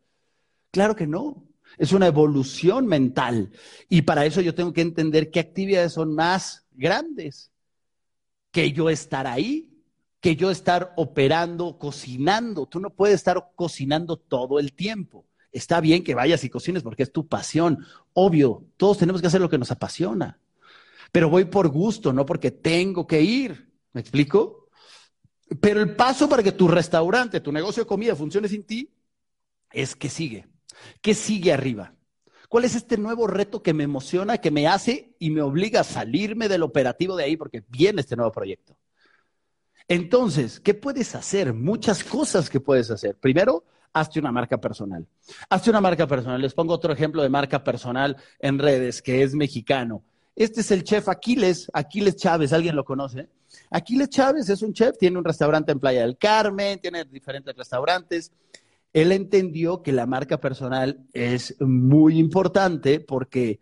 [0.69, 1.43] Claro que no.
[1.77, 3.49] Es una evolución mental.
[3.89, 7.51] Y para eso yo tengo que entender qué actividades son más grandes
[8.51, 9.71] que yo estar ahí
[10.21, 12.67] que yo estar operando, cocinando.
[12.67, 15.25] Tú no puedes estar cocinando todo el tiempo.
[15.51, 17.85] Está bien que vayas y cocines porque es tu pasión.
[18.13, 20.39] Obvio, todos tenemos que hacer lo que nos apasiona.
[21.11, 23.69] Pero voy por gusto, no porque tengo que ir.
[23.91, 24.69] ¿Me explico?
[25.59, 28.89] Pero el paso para que tu restaurante, tu negocio de comida funcione sin ti
[29.71, 30.47] es que sigue.
[31.01, 31.95] ¿Qué sigue arriba?
[32.47, 35.85] ¿Cuál es este nuevo reto que me emociona, que me hace y me obliga a
[35.85, 38.77] salirme del operativo de ahí porque viene este nuevo proyecto?
[39.91, 41.53] Entonces, ¿qué puedes hacer?
[41.53, 43.17] Muchas cosas que puedes hacer.
[43.17, 45.05] Primero, hazte una marca personal.
[45.49, 46.39] Hazte una marca personal.
[46.39, 50.01] Les pongo otro ejemplo de marca personal en redes, que es mexicano.
[50.33, 53.27] Este es el chef Aquiles, Aquiles Chávez, ¿alguien lo conoce?
[53.69, 58.31] Aquiles Chávez es un chef, tiene un restaurante en Playa del Carmen, tiene diferentes restaurantes.
[58.93, 63.59] Él entendió que la marca personal es muy importante porque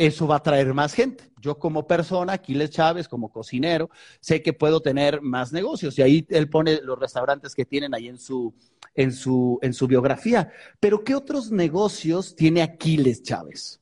[0.00, 1.30] eso va a traer más gente.
[1.42, 5.98] Yo como persona, Aquiles Chávez, como cocinero, sé que puedo tener más negocios.
[5.98, 8.54] Y ahí él pone los restaurantes que tienen ahí en su,
[8.94, 10.50] en su, en su biografía.
[10.80, 13.80] Pero ¿qué otros negocios tiene Aquiles Chávez?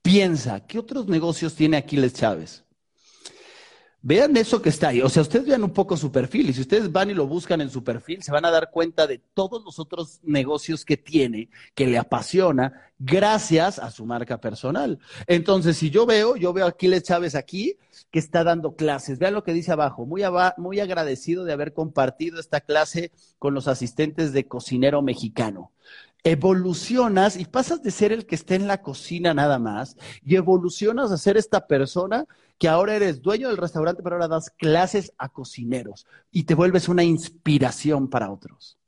[0.00, 2.65] Piensa, ¿qué otros negocios tiene Aquiles Chávez?
[4.02, 5.00] Vean eso que está ahí.
[5.00, 7.60] O sea, ustedes vean un poco su perfil y si ustedes van y lo buscan
[7.60, 11.48] en su perfil, se van a dar cuenta de todos los otros negocios que tiene,
[11.74, 15.00] que le apasiona, gracias a su marca personal.
[15.26, 17.78] Entonces, si yo veo, yo veo a Aquiles Chávez aquí,
[18.12, 19.18] que está dando clases.
[19.18, 20.06] Vean lo que dice abajo.
[20.06, 20.22] Muy,
[20.56, 25.72] muy agradecido de haber compartido esta clase con los asistentes de cocinero mexicano
[26.26, 31.12] evolucionas y pasas de ser el que esté en la cocina nada más y evolucionas
[31.12, 32.26] a ser esta persona
[32.58, 36.88] que ahora eres dueño del restaurante, pero ahora das clases a cocineros y te vuelves
[36.88, 38.78] una inspiración para otros.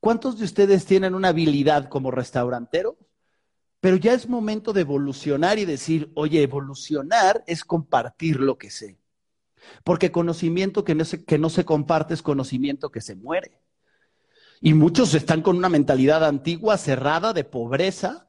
[0.00, 2.98] ¿Cuántos de ustedes tienen una habilidad como restaurantero?
[3.78, 8.98] Pero ya es momento de evolucionar y decir, oye, evolucionar es compartir lo que sé.
[9.84, 13.60] Porque conocimiento que no se, que no se comparte es conocimiento que se muere.
[14.60, 18.26] Y muchos están con una mentalidad antigua, cerrada, de pobreza,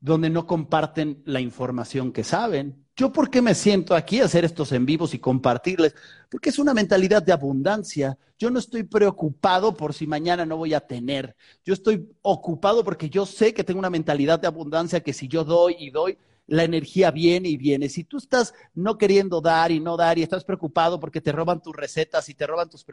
[0.00, 2.85] donde no comparten la información que saben.
[2.96, 5.94] ¿Yo por qué me siento aquí a hacer estos en vivos y compartirles?
[6.30, 8.16] Porque es una mentalidad de abundancia.
[8.38, 11.36] Yo no estoy preocupado por si mañana no voy a tener.
[11.62, 15.44] Yo estoy ocupado porque yo sé que tengo una mentalidad de abundancia que si yo
[15.44, 17.90] doy y doy, la energía viene y viene.
[17.90, 21.60] Si tú estás no queriendo dar y no dar y estás preocupado porque te roban
[21.60, 22.86] tus recetas y te roban tus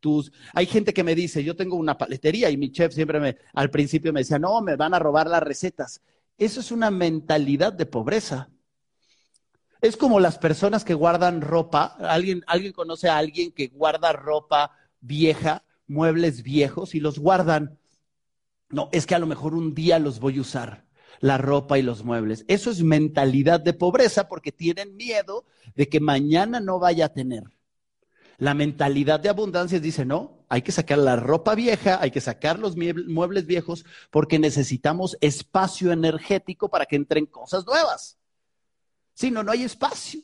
[0.00, 3.36] tus hay gente que me dice, yo tengo una paletería y mi chef siempre me
[3.54, 6.00] al principio me decía, "No, me van a robar las recetas."
[6.38, 8.48] Eso es una mentalidad de pobreza.
[9.80, 11.96] Es como las personas que guardan ropa.
[12.00, 17.78] ¿Alguien, alguien conoce a alguien que guarda ropa vieja, muebles viejos y los guardan?
[18.70, 20.84] No, es que a lo mejor un día los voy a usar
[21.20, 22.44] la ropa y los muebles.
[22.48, 27.44] Eso es mentalidad de pobreza porque tienen miedo de que mañana no vaya a tener.
[28.36, 32.58] La mentalidad de abundancia dice, no, hay que sacar la ropa vieja, hay que sacar
[32.58, 38.17] los muebles viejos porque necesitamos espacio energético para que entren cosas nuevas.
[39.18, 40.20] Si no, no hay espacio.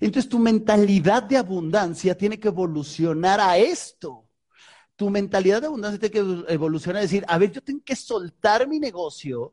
[0.00, 4.24] Entonces tu mentalidad de abundancia tiene que evolucionar a esto.
[4.96, 8.66] Tu mentalidad de abundancia tiene que evolucionar a decir, a ver, yo tengo que soltar
[8.66, 9.52] mi negocio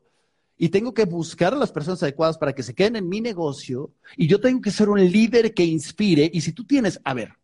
[0.56, 3.92] y tengo que buscar a las personas adecuadas para que se queden en mi negocio
[4.16, 6.30] y yo tengo que ser un líder que inspire.
[6.32, 7.34] Y si tú tienes, a ver,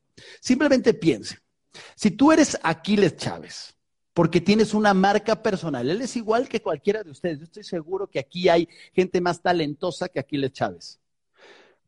[0.40, 1.40] simplemente piense,
[1.94, 3.76] si tú eres Aquiles Chávez,
[4.14, 7.40] porque tienes una marca personal, él es igual que cualquiera de ustedes.
[7.40, 11.00] Yo estoy seguro que aquí hay gente más talentosa que Aquiles Chávez.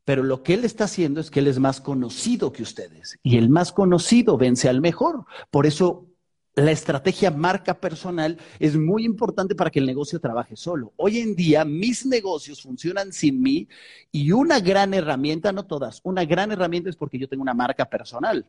[0.07, 3.19] Pero lo que él está haciendo es que él es más conocido que ustedes.
[3.23, 5.25] Y el más conocido vence al mejor.
[5.51, 6.07] Por eso
[6.55, 10.93] la estrategia marca personal es muy importante para que el negocio trabaje solo.
[10.95, 13.67] Hoy en día mis negocios funcionan sin mí
[14.09, 17.83] y una gran herramienta, no todas, una gran herramienta es porque yo tengo una marca
[17.89, 18.45] personal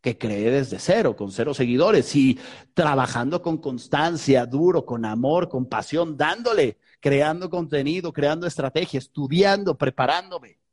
[0.00, 2.38] que cree desde cero, con cero seguidores y
[2.72, 10.63] trabajando con constancia, duro, con amor, con pasión, dándole, creando contenido, creando estrategia, estudiando, preparándome.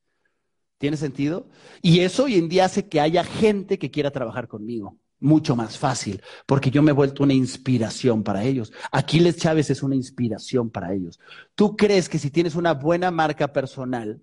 [0.81, 1.45] ¿Tiene sentido?
[1.83, 5.77] Y eso hoy en día hace que haya gente que quiera trabajar conmigo mucho más
[5.77, 8.73] fácil, porque yo me he vuelto una inspiración para ellos.
[8.91, 11.19] Aquiles Chávez es una inspiración para ellos.
[11.53, 14.19] ¿Tú crees que si tienes una buena marca personal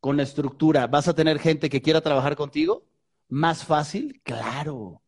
[0.00, 2.86] con estructura, vas a tener gente que quiera trabajar contigo?
[3.28, 4.22] ¿Más fácil?
[4.24, 5.02] Claro.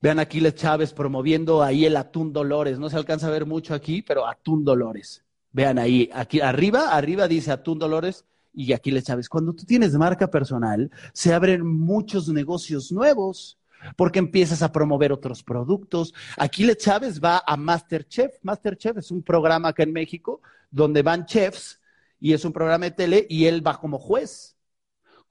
[0.00, 2.78] Vean Aquiles Chávez promoviendo ahí el atún Dolores.
[2.78, 5.22] No se alcanza a ver mucho aquí, pero atún Dolores.
[5.50, 9.28] Vean ahí, aquí arriba, arriba dice atún Dolores y Aquiles Chávez.
[9.28, 13.58] Cuando tú tienes marca personal, se abren muchos negocios nuevos
[13.96, 16.14] porque empiezas a promover otros productos.
[16.36, 18.34] Aquiles Chávez va a Masterchef.
[18.42, 21.80] Masterchef es un programa acá en México donde van chefs
[22.20, 24.56] y es un programa de tele y él va como juez.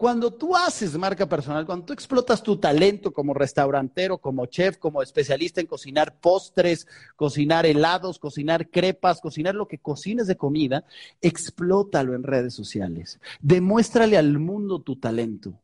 [0.01, 5.03] Cuando tú haces marca personal, cuando tú explotas tu talento como restaurantero, como chef, como
[5.03, 10.85] especialista en cocinar postres, cocinar helados, cocinar crepas, cocinar lo que cocines de comida,
[11.21, 13.19] explótalo en redes sociales.
[13.41, 15.61] Demuéstrale al mundo tu talento.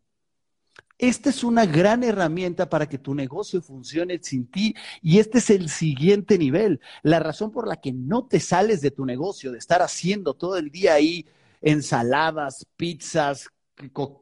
[0.99, 5.49] Esta es una gran herramienta para que tu negocio funcione sin ti y este es
[5.49, 6.79] el siguiente nivel.
[7.01, 10.57] La razón por la que no te sales de tu negocio, de estar haciendo todo
[10.57, 11.25] el día ahí
[11.59, 13.49] ensaladas, pizzas,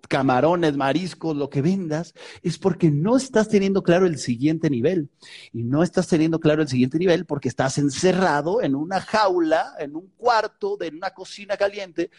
[0.08, 5.10] camarones, mariscos, lo que vendas, es porque no estás teniendo claro el siguiente nivel.
[5.54, 9.96] Y no estás teniendo claro el siguiente nivel porque estás encerrado en una jaula, en
[9.96, 12.12] un cuarto, de una cocina caliente,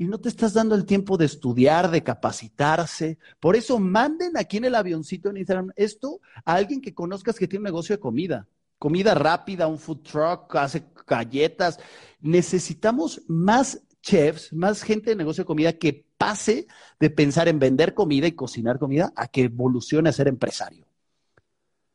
[0.00, 3.18] y no te estás dando el tiempo de estudiar, de capacitarse.
[3.38, 7.46] Por eso manden aquí en el avioncito en Instagram esto a alguien que conozcas que
[7.46, 8.48] tiene un negocio de comida.
[8.78, 11.78] Comida rápida, un food truck, hace galletas.
[12.18, 16.66] Necesitamos más chefs, más gente de negocio de comida que pase
[17.00, 20.84] de pensar en vender comida y cocinar comida a que evolucione a ser empresario.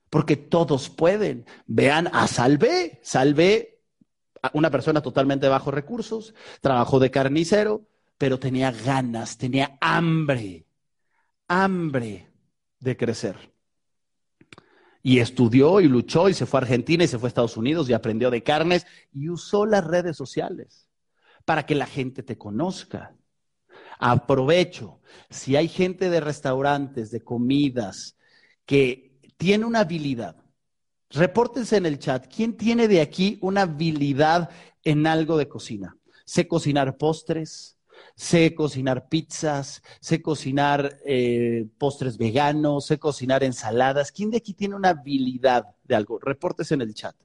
[0.09, 1.45] Porque todos pueden.
[1.67, 2.99] Vean a Salvé.
[3.03, 3.83] Salvé,
[4.53, 7.85] una persona totalmente bajo recursos, trabajó de carnicero,
[8.17, 10.65] pero tenía ganas, tenía hambre,
[11.47, 12.31] hambre
[12.79, 13.53] de crecer.
[15.03, 17.87] Y estudió y luchó y se fue a Argentina y se fue a Estados Unidos
[17.87, 20.87] y aprendió de carnes y usó las redes sociales
[21.45, 23.13] para que la gente te conozca.
[23.99, 28.17] Aprovecho, si hay gente de restaurantes, de comidas,
[28.65, 30.35] que tiene una habilidad,
[31.09, 34.49] repórtense en el chat, ¿quién tiene de aquí una habilidad
[34.83, 35.97] en algo de cocina?
[36.25, 37.77] Sé cocinar postres,
[38.15, 44.11] sé cocinar pizzas, sé cocinar eh, postres veganos, sé cocinar ensaladas.
[44.11, 46.19] ¿Quién de aquí tiene una habilidad de algo?
[46.19, 47.15] Repórtese en el chat.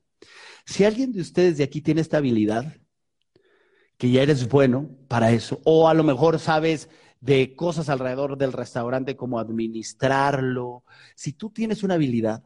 [0.65, 2.77] Si alguien de ustedes de aquí tiene esta habilidad,
[4.01, 6.89] que ya eres bueno para eso, o a lo mejor sabes
[7.21, 10.85] de cosas alrededor del restaurante como administrarlo.
[11.15, 12.43] Si tú tienes una habilidad,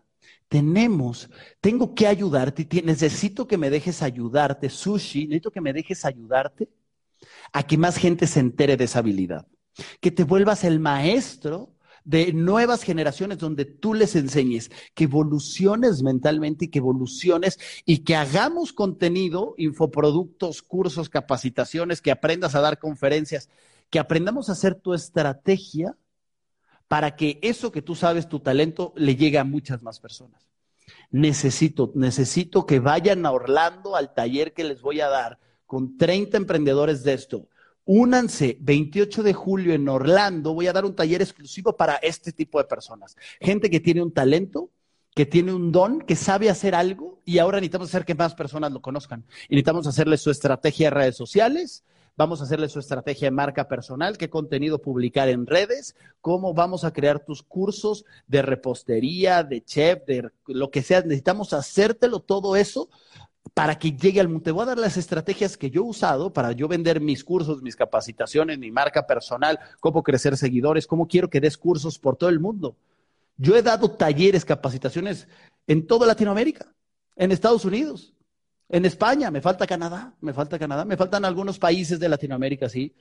[0.48, 6.68] tenemos, tengo que ayudarte, necesito que me dejes ayudarte, sushi, necesito que me dejes ayudarte
[7.52, 9.46] a que más gente se entere de esa habilidad,
[10.00, 11.73] que te vuelvas el maestro
[12.04, 18.14] de nuevas generaciones donde tú les enseñes que evoluciones mentalmente y que evoluciones y que
[18.14, 23.48] hagamos contenido, infoproductos, cursos, capacitaciones, que aprendas a dar conferencias,
[23.90, 25.96] que aprendamos a hacer tu estrategia
[26.88, 30.46] para que eso que tú sabes, tu talento, le llegue a muchas más personas.
[31.10, 36.36] Necesito, necesito que vayan a Orlando al taller que les voy a dar con 30
[36.36, 37.48] emprendedores de esto
[37.86, 40.54] Únanse 28 de julio en Orlando.
[40.54, 43.16] Voy a dar un taller exclusivo para este tipo de personas.
[43.40, 44.70] Gente que tiene un talento,
[45.14, 48.72] que tiene un don, que sabe hacer algo y ahora necesitamos hacer que más personas
[48.72, 49.24] lo conozcan.
[49.50, 51.84] Necesitamos hacerle su estrategia de redes sociales,
[52.16, 56.84] vamos a hacerle su estrategia de marca personal, qué contenido publicar en redes, cómo vamos
[56.84, 61.02] a crear tus cursos de repostería, de chef, de lo que sea.
[61.02, 62.88] Necesitamos hacértelo todo eso
[63.54, 64.42] para que llegue al mundo.
[64.42, 67.62] Te voy a dar las estrategias que yo he usado para yo vender mis cursos,
[67.62, 72.28] mis capacitaciones, mi marca personal, cómo crecer seguidores, cómo quiero que des cursos por todo
[72.30, 72.76] el mundo.
[73.36, 75.28] Yo he dado talleres, capacitaciones
[75.68, 76.66] en toda Latinoamérica,
[77.16, 78.12] en Estados Unidos,
[78.68, 82.92] en España, me falta Canadá, me falta Canadá, me faltan algunos países de Latinoamérica, sí.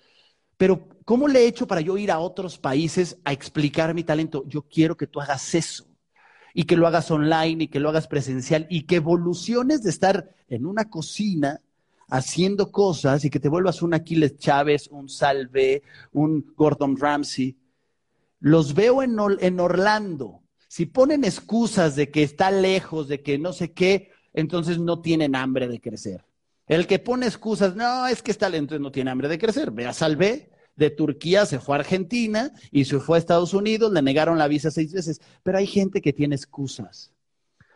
[0.55, 4.43] Pero ¿cómo le he hecho para yo ir a otros países a explicar mi talento?
[4.47, 5.92] Yo quiero que tú hagas eso
[6.53, 10.35] y que lo hagas online y que lo hagas presencial y que evoluciones de estar
[10.47, 11.61] en una cocina
[12.09, 17.57] haciendo cosas y que te vuelvas un Aquiles Chávez, un Salve, un Gordon Ramsay.
[18.39, 20.43] Los veo en, en Orlando.
[20.67, 25.35] Si ponen excusas de que está lejos, de que no sé qué, entonces no tienen
[25.35, 26.25] hambre de crecer.
[26.67, 29.71] El que pone excusas, no, es que está lento, no tiene hambre de crecer.
[29.71, 33.91] Ve a Salve, de Turquía se fue a Argentina y se fue a Estados Unidos,
[33.91, 37.11] le negaron la visa seis veces, pero hay gente que tiene excusas.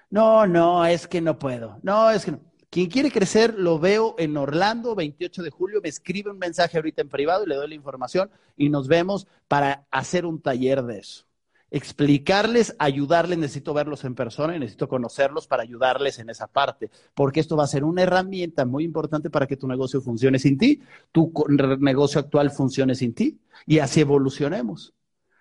[0.10, 1.80] No, no, es que no puedo.
[1.84, 2.42] No, es que no.
[2.70, 7.02] Quien quiere crecer, lo veo en Orlando, 28 de julio, me escribe un mensaje ahorita
[7.02, 11.00] en privado y le doy la información y nos vemos para hacer un taller de
[11.00, 11.27] eso
[11.70, 17.40] explicarles, ayudarles, necesito verlos en persona y necesito conocerlos para ayudarles en esa parte, porque
[17.40, 20.82] esto va a ser una herramienta muy importante para que tu negocio funcione sin ti,
[21.12, 21.34] tu
[21.80, 24.94] negocio actual funcione sin ti y así evolucionemos.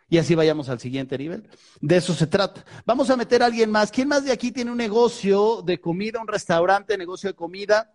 [0.09, 1.49] Y así vayamos al siguiente nivel.
[1.81, 2.65] De eso se trata.
[2.85, 3.91] Vamos a meter a alguien más.
[3.91, 7.93] ¿Quién más de aquí tiene un negocio de comida, un restaurante, negocio de comida?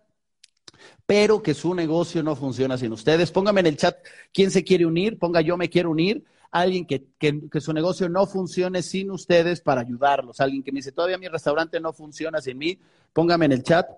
[1.06, 3.32] pero que su negocio no funciona sin ustedes.
[3.32, 3.98] Póngame en el chat
[4.34, 8.28] quién se quiere unir, ponga yo me quiero unir alguien que, que, su negocio no
[8.28, 12.58] funcione sin ustedes para ayudarlos, alguien que me dice, todavía mi restaurante no funciona sin
[12.58, 12.80] mí,
[13.14, 13.90] póngame en el chat.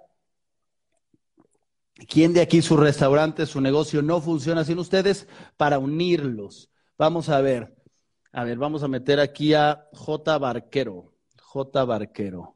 [2.07, 6.69] ¿Quién de aquí su restaurante, su negocio no funciona sin ustedes para unirlos?
[6.97, 7.75] Vamos a ver.
[8.31, 10.37] A ver, vamos a meter aquí a J.
[10.39, 11.13] Barquero.
[11.39, 11.85] J.
[11.85, 12.55] Barquero.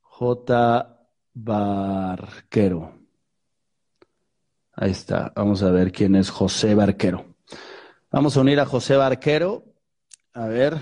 [0.00, 0.98] J.
[1.34, 2.92] Barquero.
[4.72, 5.32] Ahí está.
[5.34, 7.29] Vamos a ver quién es José Barquero.
[8.12, 9.62] Vamos a unir a José Barquero.
[10.32, 10.76] A ver.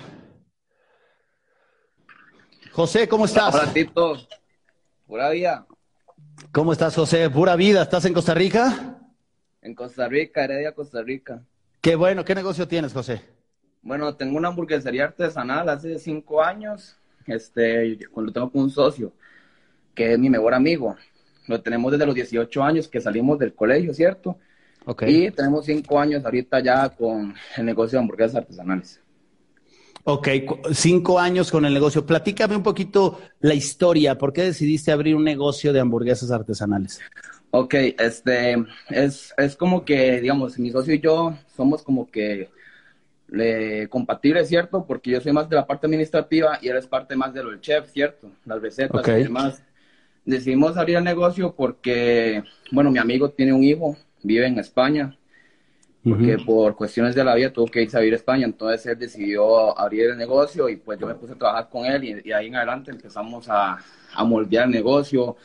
[2.72, 3.54] José, ¿cómo estás?
[3.54, 4.16] Hola, Tito.
[5.06, 5.66] Pura vida.
[6.52, 7.28] ¿Cómo estás, José?
[7.28, 7.82] Pura vida.
[7.82, 8.98] ¿Estás en Costa Rica?
[9.60, 11.44] En Costa Rica, Heredia, Costa Rica.
[11.82, 12.24] Qué bueno.
[12.24, 13.20] ¿Qué negocio tienes, José?
[13.82, 16.96] Bueno, tengo una hamburguesería artesanal hace cinco años.
[17.26, 19.12] Este, cuando tengo con un socio,
[19.94, 20.96] que es mi mejor amigo.
[21.46, 24.38] Lo tenemos desde los 18 años que salimos del colegio, ¿cierto?
[25.06, 29.00] Y tenemos cinco años ahorita ya con el negocio de hamburguesas artesanales.
[30.04, 30.28] Ok,
[30.72, 32.06] cinco años con el negocio.
[32.06, 34.16] Platícame un poquito la historia.
[34.16, 37.00] ¿Por qué decidiste abrir un negocio de hamburguesas artesanales?
[37.50, 38.56] Ok, este,
[38.88, 42.48] es, es como que, digamos, mi socio y yo somos como que
[43.28, 44.84] le, compatibles, ¿cierto?
[44.86, 47.50] Porque yo soy más de la parte administrativa y él es parte más de lo
[47.50, 48.30] del chef, ¿cierto?
[48.44, 49.62] Las recetas y demás.
[50.24, 53.96] Decidimos abrir el negocio porque, bueno, mi amigo tiene un hijo,
[54.28, 55.16] vive en España,
[56.04, 58.98] porque por cuestiones de la vida tuvo que irse a vivir a España, entonces él
[58.98, 62.46] decidió abrir el negocio y pues yo me puse a trabajar con él y, ahí
[62.46, 63.78] en adelante empezamos a,
[64.14, 65.36] a moldear el negocio,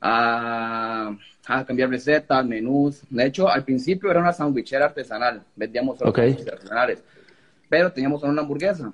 [0.00, 1.10] a,
[1.46, 3.02] a, cambiar recetas, menús.
[3.10, 7.02] De hecho, al principio era una sandwichera artesanal, vendíamos solo artesanales,
[7.68, 8.92] pero teníamos solo una hamburguesa.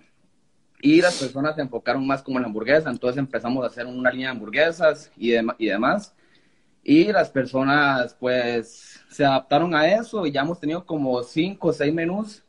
[0.81, 4.11] Y las personas se enfocaron más como en la hamburguesa, entonces empezamos a hacer una
[4.11, 6.15] línea de hamburguesas y, y demás.
[6.83, 11.73] Y las personas pues se adaptaron a eso y ya hemos tenido como cinco o
[11.73, 12.43] seis menús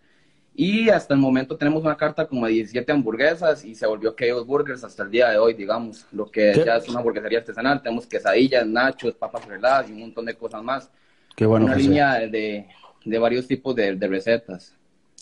[0.55, 4.47] y hasta el momento tenemos una carta como de 17 hamburguesas y se volvió Chaos
[4.47, 7.83] Burgers hasta el día de hoy, digamos, lo que ya es una hamburguesería artesanal.
[7.83, 10.89] Tenemos quesadillas, nachos, papas reladas y un montón de cosas más.
[11.35, 12.65] Qué bueno, Una línea de,
[13.03, 14.73] de, varios tipos de, de recetas.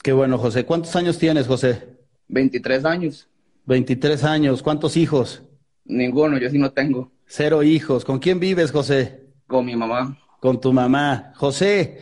[0.02, 0.66] Qué bueno, José.
[0.66, 1.84] ¿Cuántos años tienes, José?
[2.30, 3.28] 23 años.
[3.66, 4.64] 23 años.
[4.64, 5.44] ¿Cuántos hijos?
[5.84, 7.12] Ninguno, yo sí no tengo.
[7.26, 8.06] Cero hijos.
[8.06, 9.20] ¿Con quién vives, José?
[9.48, 10.18] Con mi mamá.
[10.44, 11.32] Con tu mamá.
[11.38, 12.02] José,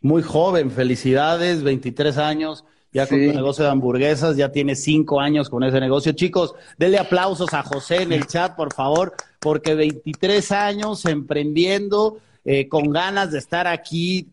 [0.00, 5.50] muy joven, felicidades, 23 años, ya con tu negocio de hamburguesas, ya tiene 5 años
[5.50, 6.12] con ese negocio.
[6.12, 12.68] Chicos, denle aplausos a José en el chat, por favor, porque 23 años emprendiendo, eh,
[12.68, 14.28] con ganas de estar aquí.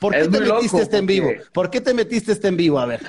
[0.00, 1.30] ¿Por qué te metiste este en vivo?
[1.52, 2.80] ¿Por qué te metiste este en vivo?
[2.80, 3.00] A ver.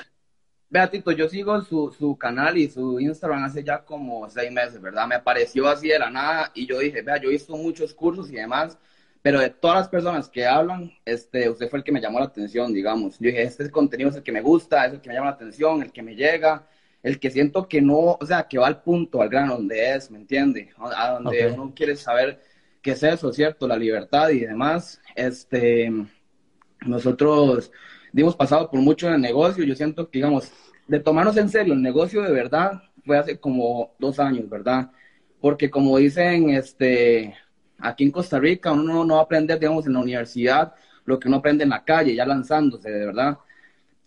[0.70, 4.80] Vea, Tito, yo sigo su, su canal y su Instagram hace ya como seis meses,
[4.80, 5.08] ¿verdad?
[5.08, 8.30] Me apareció así de la nada y yo dije, vea, yo he visto muchos cursos
[8.30, 8.78] y demás,
[9.24, 12.26] pero de todas las personas que hablan, este, usted fue el que me llamó la
[12.26, 13.18] atención, digamos.
[13.18, 15.36] Yo dije, este contenido es el que me gusta, es el que me llama la
[15.36, 16.68] atención, el que me llega,
[17.02, 20.10] el que siento que no, o sea, que va al punto, al grano, donde es,
[20.10, 20.68] ¿me entiende?
[20.76, 22.38] A donde uno quiere saber
[22.82, 23.66] qué es eso, ¿cierto?
[23.66, 25.00] La libertad y demás.
[25.16, 25.90] Este,
[26.84, 27.72] nosotros
[28.14, 30.52] hemos pasado por mucho en el negocio, yo siento que, digamos,
[30.86, 34.90] de tomarnos en serio el negocio de verdad fue hace como dos años, ¿verdad?
[35.40, 37.34] Porque como dicen, este,
[37.84, 40.74] aquí en Costa Rica uno no va a aprender, digamos, en la universidad
[41.04, 43.38] lo que uno aprende en la calle, ya lanzándose, de verdad.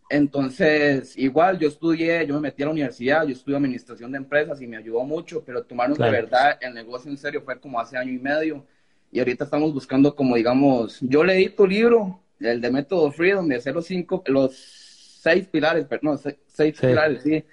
[0.09, 4.61] Entonces, igual yo estudié, yo me metí a la universidad, yo estudié administración de empresas
[4.61, 7.97] y me ayudó mucho, pero tomarnos de verdad el negocio en serio fue como hace
[7.97, 8.65] año y medio.
[9.11, 13.55] Y ahorita estamos buscando como, digamos, yo leí tu libro, el de Método Freedom, de
[13.55, 17.43] hacer los cinco, los seis pilares, no, seis, pilares, sí.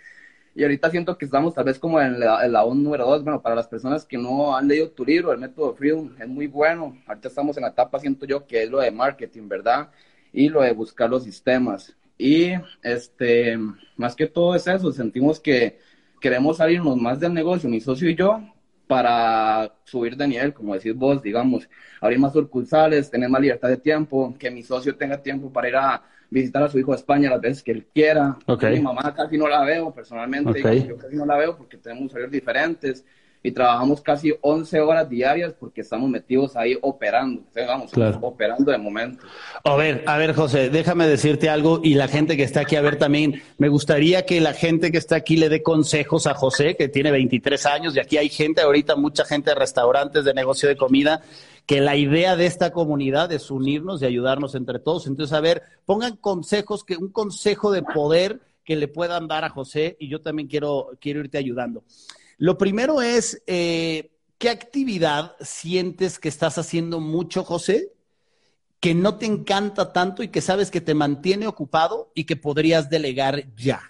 [0.54, 3.24] Y ahorita siento que estamos tal vez como en la, en la número dos.
[3.24, 6.46] Bueno, para las personas que no han leído tu libro, el método Freedom es muy
[6.46, 6.96] bueno.
[7.06, 9.90] Ahorita estamos en la etapa, siento yo, que es lo de marketing, ¿verdad?
[10.32, 11.96] Y lo de buscar los sistemas.
[12.16, 12.52] Y
[12.82, 13.58] este,
[13.96, 15.78] más que todo es eso, sentimos que
[16.20, 18.40] queremos salirnos más del negocio, mi socio y yo,
[18.86, 21.68] para subir de nivel, como decís vos, digamos,
[22.00, 25.76] abrir más sucursales, tener más libertad de tiempo, que mi socio tenga tiempo para ir
[25.76, 28.36] a visitar a su hijo a España las veces que él quiera.
[28.78, 32.32] Mi mamá casi no la veo personalmente, yo casi no la veo porque tenemos horarios
[32.32, 33.04] diferentes
[33.46, 37.92] y trabajamos casi 11 horas diarias porque estamos metidos ahí operando, vamos,
[38.22, 39.22] operando de momento.
[39.62, 42.80] A ver, a ver, José, déjame decirte algo y la gente que está aquí a
[42.80, 46.74] ver también, me gustaría que la gente que está aquí le dé consejos a José,
[46.74, 50.66] que tiene 23 años y aquí hay gente ahorita, mucha gente de restaurantes, de negocio
[50.66, 51.20] de comida,
[51.66, 55.06] que la idea de esta comunidad es unirnos y ayudarnos entre todos.
[55.06, 59.50] Entonces, a ver, pongan consejos, que un consejo de poder que le puedan dar a
[59.50, 61.84] José y yo también quiero, quiero irte ayudando.
[62.38, 67.94] Lo primero es, eh, ¿qué actividad sientes que estás haciendo mucho, José?
[68.84, 72.90] que no te encanta tanto y que sabes que te mantiene ocupado y que podrías
[72.90, 73.80] delegar ya?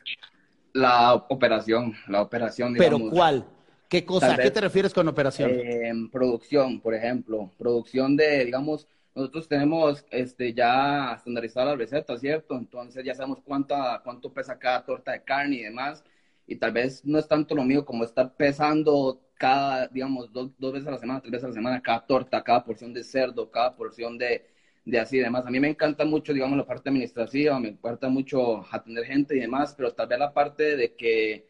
[0.72, 2.74] La operación, la operación.
[2.78, 3.44] ¿Pero cuál?
[3.88, 4.34] ¿Qué cosa?
[4.34, 5.50] ¿A qué te refieres con operación?
[5.52, 7.50] Eh, producción, por ejemplo.
[7.58, 8.86] Producción de, digamos,
[9.16, 12.56] nosotros tenemos este, ya estandarizada la receta, ¿cierto?
[12.56, 16.04] Entonces ya sabemos cuánta, cuánto pesa cada torta de carne y demás
[16.46, 20.86] y tal vez no es tanto lo mío como estar pesando cada, digamos, dos, veces
[20.86, 23.74] a la semana, tres veces a la semana, cada torta, cada porción de cerdo, cada
[23.74, 24.46] porción de,
[24.84, 25.46] de así y demás.
[25.46, 29.40] A mí me encanta mucho, digamos, la parte administrativa, me encanta mucho atender gente y
[29.40, 31.48] demás, pero tal vez la parte de que,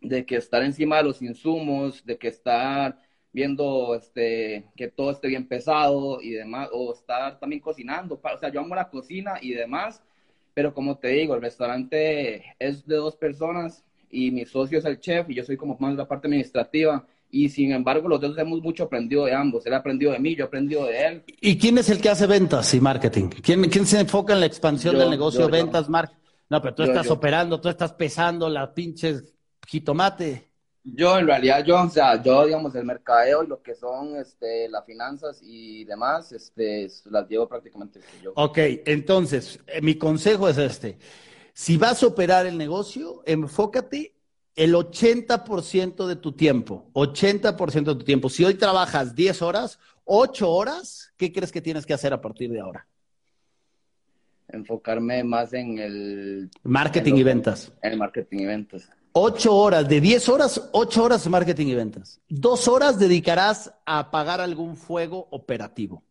[0.00, 2.98] de que estar encima de los insumos, de que estar
[3.32, 8.20] viendo este, que todo esté bien pesado y demás, o estar también cocinando.
[8.22, 10.02] O sea, yo amo la cocina y demás,
[10.54, 15.00] pero como te digo, el restaurante es de dos personas y mi socio es el
[15.00, 18.62] chef y yo soy como más la parte administrativa y sin embargo los dos hemos
[18.62, 19.66] mucho aprendido de ambos.
[19.66, 21.24] Él ha aprendido de mí, yo he aprendido de él.
[21.40, 23.28] ¿Y quién es el que hace ventas y marketing?
[23.42, 26.22] ¿Quién, quién se enfoca en la expansión del negocio, ventas, marketing?
[26.48, 29.34] No, pero tú estás operando, tú estás pesando la pinches
[29.66, 30.48] jitomate.
[30.84, 34.68] Yo, en realidad, yo, o sea, yo, digamos, el mercadeo y lo que son este,
[34.68, 38.32] las finanzas y demás, este, las llevo prácticamente yo.
[38.36, 40.98] Ok, entonces, eh, mi consejo es este.
[41.54, 44.12] Si vas a operar el negocio, enfócate
[44.56, 48.28] el 80% de tu tiempo, 80% de tu tiempo.
[48.28, 52.50] Si hoy trabajas 10 horas, 8 horas, ¿qué crees que tienes que hacer a partir
[52.50, 52.88] de ahora?
[54.48, 56.50] Enfocarme más en el...
[56.64, 57.72] Marketing y ventas.
[57.82, 58.90] En el marketing y ventas.
[59.12, 62.20] 8 horas, de 10 horas, 8 horas de marketing y ventas.
[62.28, 66.02] Dos horas dedicarás a apagar algún fuego operativo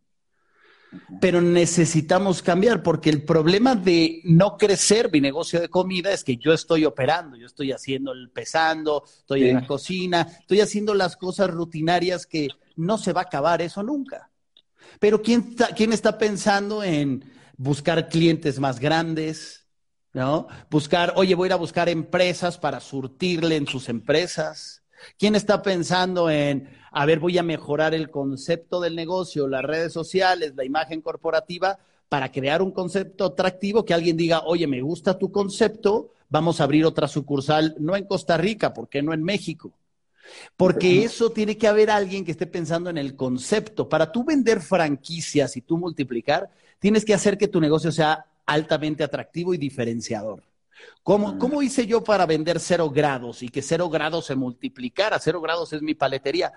[1.20, 6.36] pero necesitamos cambiar porque el problema de no crecer mi negocio de comida es que
[6.36, 11.16] yo estoy operando, yo estoy haciendo el pesando, estoy en la cocina, estoy haciendo las
[11.16, 14.30] cosas rutinarias que no se va a acabar eso nunca.
[15.00, 17.24] Pero ¿quién está, quién está pensando en
[17.56, 19.66] buscar clientes más grandes?
[20.12, 20.46] ¿No?
[20.70, 24.83] Buscar, oye, voy a ir a buscar empresas para surtirle en sus empresas.
[25.18, 29.92] ¿Quién está pensando en, a ver, voy a mejorar el concepto del negocio, las redes
[29.92, 31.78] sociales, la imagen corporativa,
[32.08, 36.64] para crear un concepto atractivo que alguien diga, oye, me gusta tu concepto, vamos a
[36.64, 39.72] abrir otra sucursal, no en Costa Rica, ¿por qué no en México?
[40.56, 43.88] Porque eso tiene que haber alguien que esté pensando en el concepto.
[43.88, 46.48] Para tú vender franquicias y tú multiplicar,
[46.78, 50.42] tienes que hacer que tu negocio sea altamente atractivo y diferenciador.
[51.02, 55.18] ¿Cómo, ¿Cómo, hice yo para vender cero grados y que cero grados se multiplicara?
[55.18, 56.52] Cero grados es mi paletería.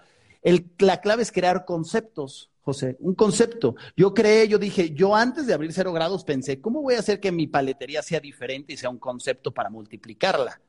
[0.80, 3.76] la clave es crear conceptos, José, un concepto.
[3.96, 7.20] Yo creé, yo dije, yo antes de abrir cero grados pensé, ¿cómo voy a hacer
[7.20, 10.62] que mi paletería sea diferente y sea un concepto para multiplicarla?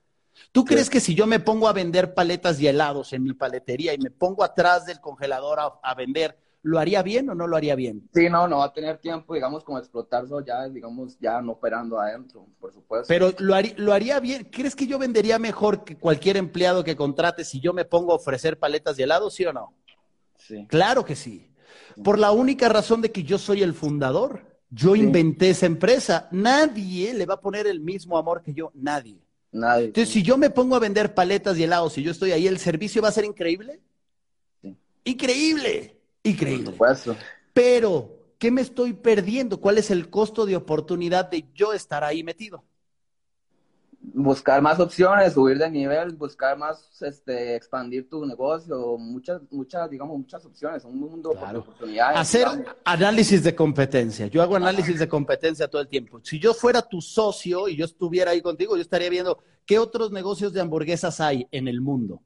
[0.53, 3.93] ¿Tú crees que si yo me pongo a vender paletas y helados en mi paletería
[3.95, 7.75] y me pongo atrás del congelador a vender, ¿lo haría bien o no lo haría
[7.75, 8.09] bien?
[8.13, 12.01] Sí, no, no va a tener tiempo, digamos, como explotarlo ya, digamos, ya no operando
[12.01, 13.07] adentro, por supuesto.
[13.09, 14.49] Pero lo haría, lo haría bien.
[14.51, 18.17] ¿Crees que yo vendería mejor que cualquier empleado que contrate si yo me pongo a
[18.17, 19.75] ofrecer paletas de helado, sí o no?
[20.37, 20.67] Sí.
[20.69, 21.51] Claro que sí.
[22.03, 24.47] Por la única razón de que yo soy el fundador.
[24.71, 26.29] Yo inventé esa empresa.
[26.31, 28.71] Nadie le va a poner el mismo amor que yo.
[28.75, 29.19] Nadie.
[29.51, 29.87] Nadie.
[29.87, 32.59] Entonces, si yo me pongo a vender paletas y helados y yo estoy ahí, ¿el
[32.59, 33.81] servicio va a ser increíble?
[34.61, 34.77] Sí.
[35.05, 35.98] Increíble.
[36.23, 36.75] Increíble.
[37.53, 39.61] Pero, ¿qué me estoy perdiendo?
[39.61, 42.65] ¿Cuál es el costo de oportunidad de yo estar ahí metido?
[44.01, 50.17] Buscar más opciones, subir de nivel, buscar más, este, expandir tu negocio, muchas, muchas, digamos,
[50.17, 52.19] muchas opciones, un mundo de oportunidades.
[52.19, 52.47] Hacer
[52.85, 54.29] análisis de competencia.
[54.29, 56.21] Yo hago análisis de competencia todo el tiempo.
[56.23, 60.13] Si yo fuera tu socio y yo estuviera ahí contigo, yo estaría viendo qué otros
[60.13, 62.23] negocios de hamburguesas hay en el mundo.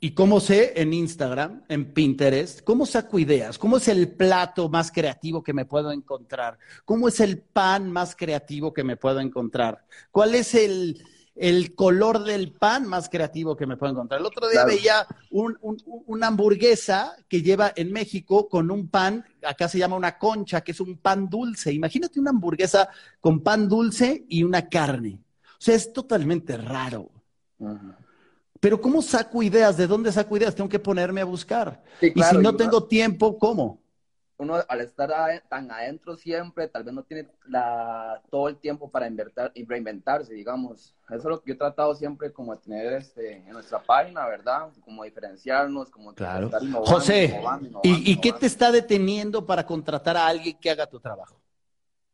[0.00, 2.60] ¿Y cómo sé en Instagram, en Pinterest?
[2.62, 3.58] ¿Cómo saco ideas?
[3.58, 6.56] ¿Cómo es el plato más creativo que me puedo encontrar?
[6.84, 9.84] ¿Cómo es el pan más creativo que me puedo encontrar?
[10.12, 11.02] ¿Cuál es el,
[11.74, 14.20] color del pan más creativo que me puedo encontrar?
[14.20, 19.78] El otro día veía una hamburguesa que lleva en México con un pan, acá se
[19.78, 21.72] llama una concha, que es un pan dulce.
[21.72, 22.88] Imagínate una hamburguesa
[23.20, 25.18] con pan dulce y una carne.
[25.54, 27.10] O sea, es totalmente raro.
[28.60, 29.76] Pero ¿cómo saco ideas?
[29.76, 30.54] ¿De dónde saco ideas?
[30.54, 31.82] Tengo que ponerme a buscar.
[32.00, 33.80] y si no tengo tiempo, ¿cómo?
[34.40, 35.10] Uno al estar
[35.48, 37.26] tan adentro siempre, tal vez no tiene
[38.30, 40.94] todo el tiempo para invertir y reinventarse, digamos.
[41.08, 44.26] Eso es lo que yo he tratado siempre como de tener este, en nuestra página,
[44.26, 44.68] ¿verdad?
[44.84, 46.46] Como diferenciarnos, como claro.
[46.46, 47.40] estar innovando, José,
[47.82, 51.40] ¿y, ¿y qué te está deteniendo para contratar a alguien que haga tu trabajo?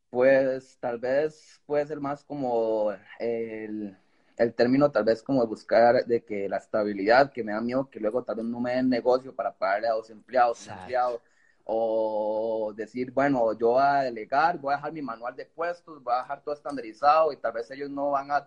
[0.08, 3.96] Pues tal vez puede ser más como el
[4.36, 8.00] el término tal vez como buscar de que la estabilidad, que me da miedo que
[8.00, 11.20] luego tal vez no me den negocio para pagarle a dos empleados, empleados,
[11.66, 16.12] o decir, bueno, yo voy a delegar, voy a dejar mi manual de puestos, voy
[16.14, 18.46] a dejar todo estandarizado y tal vez ellos no van a,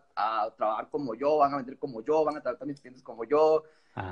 [0.55, 3.23] trabajar como yo, van a vender como yo, van a tratar a mis clientes como
[3.23, 3.63] yo,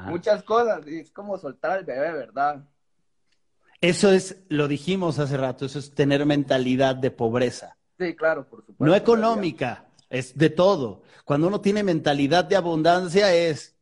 [0.06, 2.64] muchas cosas, y es como soltar al bebé, ¿verdad?
[3.80, 7.78] Eso es, lo dijimos hace rato, eso es tener mentalidad de pobreza.
[8.00, 8.84] Sí, claro, por supuesto.
[8.84, 11.04] No económica, es de todo.
[11.24, 13.76] Cuando uno tiene mentalidad de abundancia es,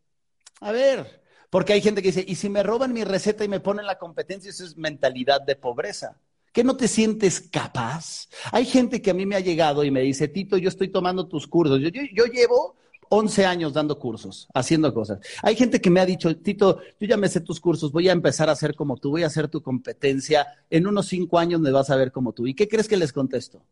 [0.61, 3.59] a ver, porque hay gente que dice, y si me roban mi receta y me
[3.59, 6.17] ponen la competencia, eso es mentalidad de pobreza.
[6.53, 8.27] ¿Qué no te sientes capaz?
[8.51, 11.27] Hay gente que a mí me ha llegado y me dice, Tito, yo estoy tomando
[11.27, 11.79] tus cursos.
[11.79, 12.75] Yo, yo, llevo
[13.09, 15.19] 11 años dando cursos, haciendo cosas.
[15.41, 18.11] Hay gente que me ha dicho, Tito, yo ya me sé tus cursos, voy a
[18.11, 21.71] empezar a hacer como tú, voy a hacer tu competencia, en unos 5 años me
[21.71, 22.45] vas a ver como tú.
[22.45, 23.63] ¿Y qué crees que les contesto?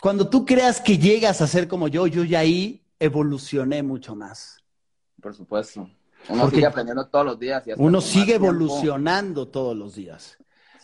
[0.00, 4.58] Cuando tú creas que llegas a ser como yo, yo ya ahí evolucioné mucho más.
[5.20, 5.88] Por supuesto.
[6.28, 7.62] Uno sigue aprendiendo todos los días.
[7.76, 10.38] uno sigue evolucionando todos los días.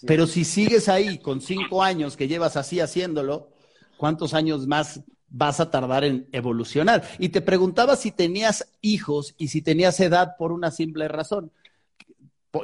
[0.07, 3.49] Pero si sigues ahí con cinco años que llevas así haciéndolo,
[3.97, 7.03] ¿cuántos años más vas a tardar en evolucionar?
[7.19, 11.51] Y te preguntaba si tenías hijos y si tenías edad por una simple razón.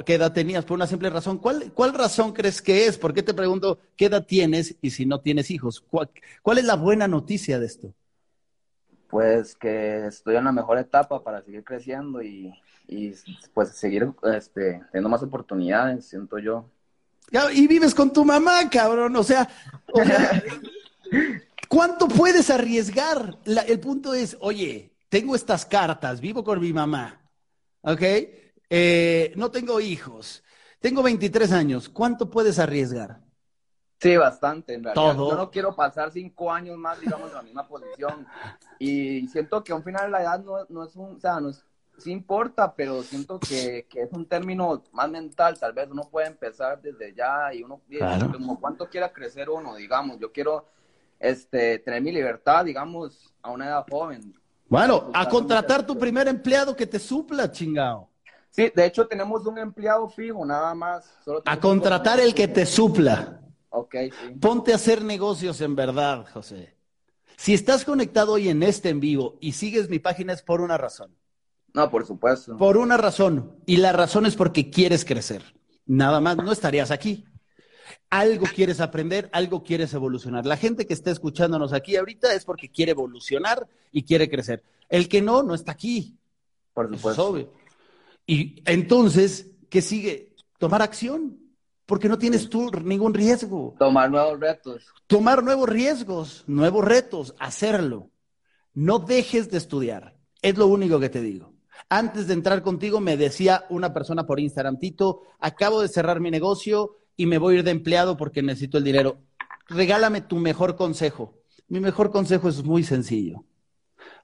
[0.05, 0.65] ¿Qué edad tenías?
[0.65, 1.37] Por una simple razón.
[1.37, 2.97] ¿Cuál, ¿Cuál razón crees que es?
[2.97, 5.81] ¿Por qué te pregunto qué edad tienes y si no tienes hijos?
[5.81, 6.09] ¿Cuál,
[6.41, 7.93] cuál es la buena noticia de esto?
[9.09, 12.53] Pues que estoy en la mejor etapa para seguir creciendo y,
[12.87, 13.13] y
[13.53, 16.65] pues seguir este, teniendo más oportunidades, siento yo.
[17.53, 19.15] Y vives con tu mamá, cabrón.
[19.15, 19.47] O sea,
[21.67, 23.37] ¿cuánto puedes arriesgar?
[23.45, 27.21] el punto es, oye, tengo estas cartas, vivo con mi mamá,
[27.81, 28.01] ¿ok?
[28.75, 30.43] Eh, no tengo hijos,
[30.79, 33.19] tengo 23 años, ¿cuánto puedes arriesgar?
[33.99, 35.15] Sí, bastante, en realidad.
[35.15, 38.25] Yo no quiero pasar cinco años más, digamos, en la misma posición.
[38.79, 41.49] Y siento que a un final la edad no, no es un, o sea, no
[41.49, 41.63] es,
[41.99, 46.25] sí importa, pero siento que, que, es un término más mental, tal vez uno puede
[46.25, 47.79] empezar desde ya y uno,
[48.31, 50.65] como cuánto quiera crecer uno, digamos, yo quiero
[51.19, 54.33] este, tener mi libertad, digamos, a una edad joven.
[54.67, 58.09] Bueno, a contratar tu primer empleado que te supla, chingado.
[58.53, 61.05] Sí, de hecho tenemos un empleado fijo, nada más.
[61.45, 63.41] a contratar el que te supla.
[63.69, 64.33] Ok, sí.
[64.39, 66.75] Ponte a hacer negocios en verdad, José.
[67.35, 70.77] Si estás conectado hoy en este en vivo y sigues mi página es por una
[70.77, 71.15] razón.
[71.73, 72.55] No, por supuesto.
[72.55, 73.57] Por una razón.
[73.65, 75.41] Y la razón es porque quieres crecer.
[75.87, 77.25] Nada más, no estarías aquí.
[78.11, 80.45] Algo quieres aprender, algo quieres evolucionar.
[80.45, 84.61] La gente que está escuchándonos aquí ahorita es porque quiere evolucionar y quiere crecer.
[84.89, 86.15] El que no, no está aquí.
[86.75, 87.49] Por supuesto.
[88.25, 90.35] Y entonces, ¿qué sigue?
[90.57, 91.39] Tomar acción.
[91.85, 93.75] Porque no tienes tú ningún riesgo.
[93.77, 94.85] Tomar nuevos retos.
[95.07, 98.09] Tomar nuevos riesgos, nuevos retos, hacerlo.
[98.73, 100.15] No dejes de estudiar.
[100.41, 101.53] Es lo único que te digo.
[101.89, 106.31] Antes de entrar contigo me decía una persona por Instagram, Tito, acabo de cerrar mi
[106.31, 109.17] negocio y me voy a ir de empleado porque necesito el dinero.
[109.67, 111.35] Regálame tu mejor consejo.
[111.67, 113.45] Mi mejor consejo es muy sencillo.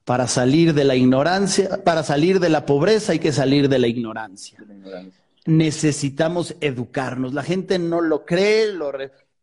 [0.04, 3.86] Para salir de la ignorancia, para salir de la pobreza hay que salir de la
[3.86, 4.58] ignorancia.
[5.46, 7.34] Necesitamos educarnos.
[7.34, 8.92] La gente no lo cree, lo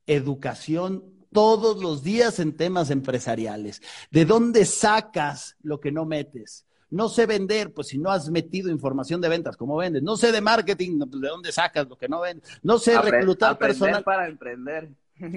[0.08, 3.82] educación todos los días en temas empresariales.
[4.10, 6.66] ¿De dónde sacas lo que no metes?
[6.90, 10.02] No sé vender, pues si no has metido información de ventas, ¿cómo vendes?
[10.02, 12.50] No sé de marketing, pues, ¿de dónde sacas lo que no vendes?
[12.64, 14.04] No sé reclutar personal.
[14.04, 14.90] para emprender.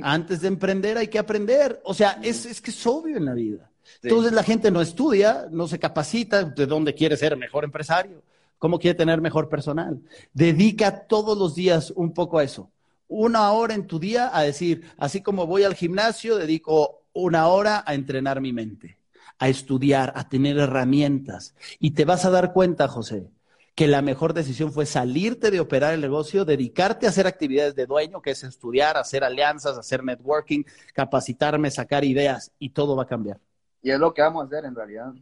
[0.03, 1.81] Antes de emprender hay que aprender.
[1.85, 3.70] O sea, es, es que es obvio en la vida.
[4.03, 8.23] Entonces la gente no estudia, no se capacita de dónde quiere ser mejor empresario,
[8.59, 10.01] cómo quiere tener mejor personal.
[10.33, 12.71] Dedica todos los días un poco a eso.
[13.09, 17.83] Una hora en tu día a decir, así como voy al gimnasio, dedico una hora
[17.87, 19.01] a entrenar mi mente
[19.41, 21.55] a estudiar, a tener herramientas.
[21.81, 23.27] Y te vas a dar cuenta, José,
[23.75, 27.87] que la mejor decisión fue salirte de operar el negocio, dedicarte a hacer actividades de
[27.87, 33.07] dueño, que es estudiar, hacer alianzas, hacer networking, capacitarme, sacar ideas, y todo va a
[33.07, 33.41] cambiar.
[33.83, 35.13] Y es lo que vamos a hacer en realidad.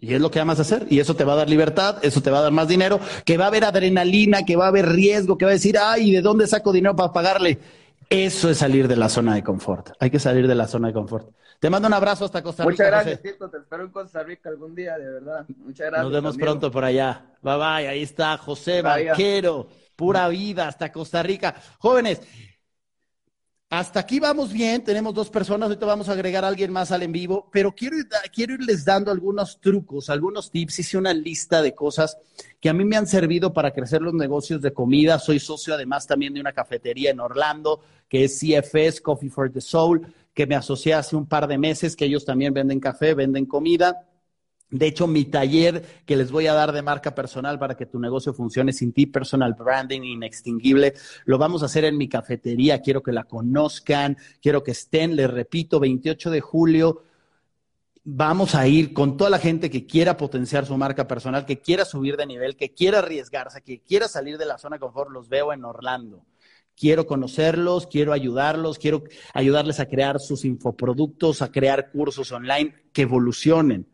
[0.00, 0.86] Y es lo que vamos a hacer.
[0.90, 3.36] Y eso te va a dar libertad, eso te va a dar más dinero, que
[3.36, 6.20] va a haber adrenalina, que va a haber riesgo, que va a decir, ay, ¿de
[6.20, 7.58] dónde saco dinero para pagarle?
[8.10, 9.90] Eso es salir de la zona de confort.
[10.00, 11.30] Hay que salir de la zona de confort.
[11.60, 12.70] Te mando un abrazo hasta Costa Rica.
[12.70, 13.50] Muchas gracias, Tito.
[13.50, 15.44] Te espero en Costa Rica algún día, de verdad.
[15.58, 16.02] Muchas gracias.
[16.04, 17.26] Nos vemos pronto por allá.
[17.42, 17.88] Bye bye.
[17.88, 19.68] Ahí está José Barquero.
[19.96, 21.56] Pura vida hasta Costa Rica.
[21.78, 22.22] Jóvenes,
[23.70, 27.02] hasta aquí vamos bien, tenemos dos personas, ahorita vamos a agregar a alguien más al
[27.02, 27.96] en vivo, pero quiero,
[28.32, 32.16] quiero irles dando algunos trucos, algunos tips, hice una lista de cosas
[32.60, 36.06] que a mí me han servido para crecer los negocios de comida, soy socio además
[36.06, 40.54] también de una cafetería en Orlando, que es CFS, Coffee for the Soul, que me
[40.54, 44.07] asocié hace un par de meses, que ellos también venden café, venden comida.
[44.70, 47.98] De hecho, mi taller que les voy a dar de marca personal para que tu
[47.98, 50.92] negocio funcione sin ti, personal branding inextinguible,
[51.24, 52.82] lo vamos a hacer en mi cafetería.
[52.82, 57.02] Quiero que la conozcan, quiero que estén, les repito, 28 de julio.
[58.04, 61.86] Vamos a ir con toda la gente que quiera potenciar su marca personal, que quiera
[61.86, 65.10] subir de nivel, que quiera arriesgarse, que quiera salir de la zona de confort.
[65.10, 66.26] Los veo en Orlando
[66.78, 69.02] quiero conocerlos, quiero ayudarlos, quiero
[69.34, 73.87] ayudarles a crear sus infoproductos, a crear cursos online que evolucionen.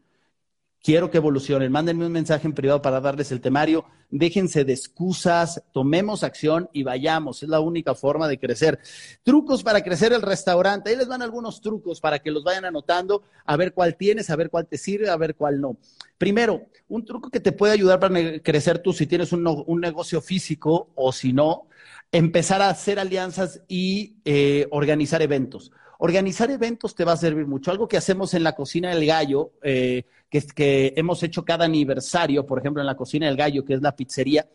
[0.85, 1.73] Quiero que evolucionen.
[1.73, 3.87] Mándenme un mensaje en privado para darles el temario.
[4.11, 7.43] Déjense de excusas, tomemos acción y vayamos.
[7.43, 8.79] Es la única forma de crecer.
[9.23, 10.91] Trucos para crecer el restaurante.
[10.91, 14.37] Ahí les van algunos trucos para que los vayan anotando, a ver cuál tienes, a
[14.37, 15.79] ver cuál te sirve, a ver cuál no.
[16.19, 20.91] Primero, un truco que te puede ayudar para crecer tú si tienes un, negocio físico
[20.97, 21.67] o si no,
[22.13, 25.73] empezar a hacer alianzas y eh, organizar eventos.
[25.99, 27.71] Organizar eventos te va a servir mucho.
[27.71, 32.47] Algo que hacemos en la cocina del gallo, eh, que, que hemos hecho cada aniversario,
[32.47, 34.47] por ejemplo, en la cocina del gallo, que es la pizzería,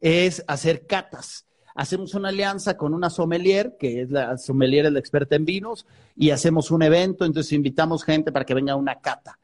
[0.00, 1.46] es hacer catas.
[1.74, 5.86] Hacemos una alianza con una sommelier, que es la sommelier, es la experta en vinos,
[6.16, 9.38] y hacemos un evento, entonces invitamos gente para que venga a una cata.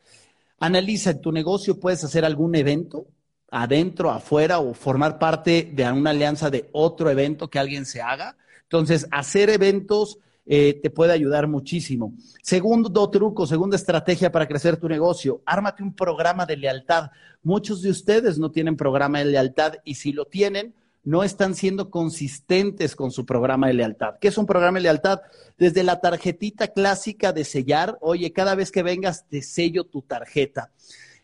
[0.58, 3.06] Analiza, en tu negocio puedes hacer algún evento,
[3.50, 8.36] adentro, afuera, o formar parte de una alianza de otro evento que alguien se haga.
[8.62, 12.14] Entonces, hacer eventos eh, te puede ayudar muchísimo.
[12.42, 17.10] Segundo truco, segunda estrategia para crecer tu negocio, ármate un programa de lealtad.
[17.42, 20.74] Muchos de ustedes no tienen programa de lealtad y si lo tienen,
[21.04, 24.14] no están siendo consistentes con su programa de lealtad.
[24.20, 25.20] ¿Qué es un programa de lealtad?
[25.58, 30.70] Desde la tarjetita clásica de sellar, oye, cada vez que vengas te sello tu tarjeta.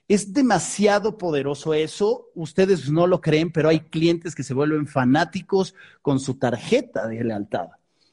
[0.06, 5.74] Es demasiado poderoso eso, ustedes no lo creen, pero hay clientes que se vuelven fanáticos
[6.02, 7.68] con su tarjeta de lealtad.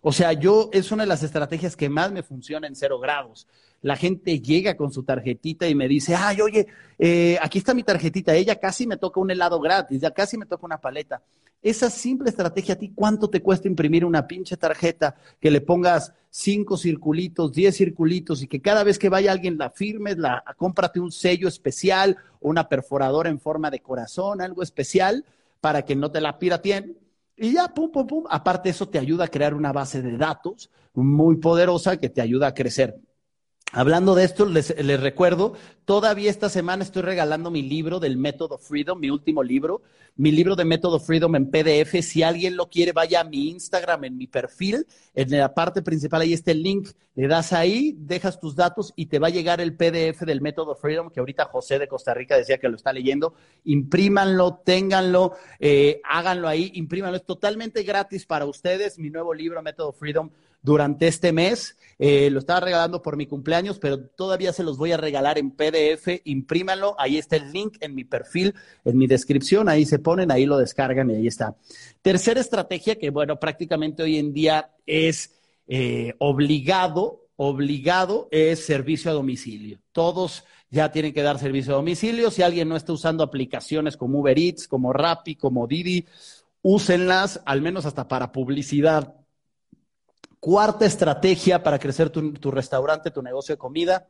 [0.10, 3.46] O sea, yo es una de las estrategias que más me funciona en cero grados.
[3.82, 6.66] La gente llega con su tarjetita y me dice, ay, oye,
[6.98, 10.46] eh, aquí está mi tarjetita, ella casi me toca un helado gratis, ya casi me
[10.46, 11.22] toca una paleta.
[11.62, 16.14] Esa simple estrategia, ¿a ti cuánto te cuesta imprimir una pinche tarjeta que le pongas
[16.30, 21.02] cinco circulitos, diez circulitos y que cada vez que vaya alguien la firmes, la cómprate
[21.02, 25.26] un sello especial o una perforadora en forma de corazón, algo especial
[25.60, 26.96] para que no te la pirateen?
[27.38, 28.24] Y ya, pum, pum, pum.
[28.30, 32.48] Aparte, eso te ayuda a crear una base de datos muy poderosa que te ayuda
[32.48, 33.00] a crecer.
[33.74, 35.54] Hablando de esto, les, recuerdo,
[35.84, 39.82] todavía esta semana estoy regalando mi libro del Método Freedom, mi último libro,
[40.16, 42.02] mi libro de Método Freedom en PDF.
[42.02, 46.22] Si alguien lo quiere, vaya a mi Instagram, en mi perfil, en la parte principal,
[46.22, 46.88] ahí está el link.
[47.16, 50.74] Le das ahí, dejas tus datos y te va a llegar el PDF del Método
[50.76, 53.34] Freedom, que ahorita José de Costa Rica decía que lo está leyendo.
[53.66, 57.18] Imprímanlo, ténganlo, eh, háganlo ahí, imprímanlo.
[57.18, 60.30] Es totalmente gratis para ustedes, mi nuevo libro, Método Freedom
[60.62, 61.78] durante este mes.
[62.00, 65.52] Eh, lo estaba regalando por mi cumpleaños, pero todavía se los voy a regalar en
[65.52, 66.22] PDF.
[66.26, 66.96] Imprímanlo.
[67.00, 68.54] Ahí está el link en mi perfil,
[68.86, 69.68] en mi descripción.
[69.68, 71.56] Ahí se ponen, ahí lo descargan y ahí está.
[72.02, 75.34] Tercera estrategia que, bueno, prácticamente hoy en día es
[75.68, 79.80] eh, obligado, obligado, es servicio a domicilio.
[79.92, 82.30] Todos ya tienen que dar servicio a domicilio.
[82.30, 86.06] Si alguien no está usando aplicaciones como Uber Eats, como Rappi, como Didi,
[86.62, 89.16] úsenlas, al menos hasta para publicidad
[90.48, 94.08] Cuarta estrategia para crecer tu, restaurante, tu negocio de comida,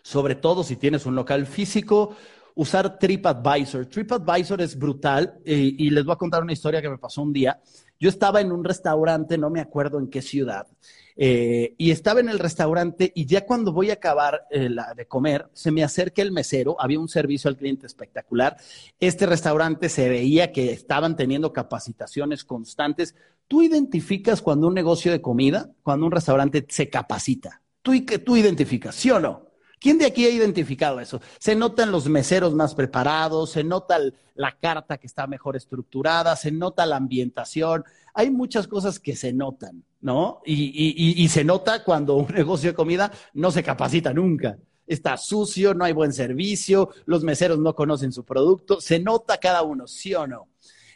[0.00, 2.14] sobre todo si tienes un local físico,
[2.54, 3.86] usar TripAdvisor.
[3.86, 7.32] TripAdvisor es brutal eh, y les voy a contar una historia que me pasó un
[7.32, 7.60] día.
[7.98, 10.68] Yo estaba en un restaurante, no me acuerdo en qué ciudad,
[11.16, 15.48] eh, y estaba en el restaurante y ya cuando voy a acabar eh, de comer,
[15.52, 18.56] se me acerca el mesero, había un servicio al cliente espectacular.
[19.00, 23.16] Este restaurante se veía que estaban teniendo capacitaciones constantes
[23.52, 27.60] Tú identificas cuando un negocio de comida, cuando un restaurante se capacita.
[27.82, 27.92] Tú,
[28.34, 29.44] identificas, ¿sí o no?
[29.78, 31.20] ¿Quién de aquí ha identificado eso?
[31.38, 33.98] Se notan los meseros más preparados, se nota
[34.36, 37.84] la carta que está mejor estructurada, se nota la ambientación.
[38.14, 40.40] Hay muchas cosas que se notan, ¿no?
[40.46, 44.56] Y, y, se nota cuando un negocio de comida no se capacita nunca.
[44.86, 48.80] Está sucio, no hay buen servicio, los meseros no conocen su producto.
[48.80, 50.48] Se nota cada uno, ¿sí o no?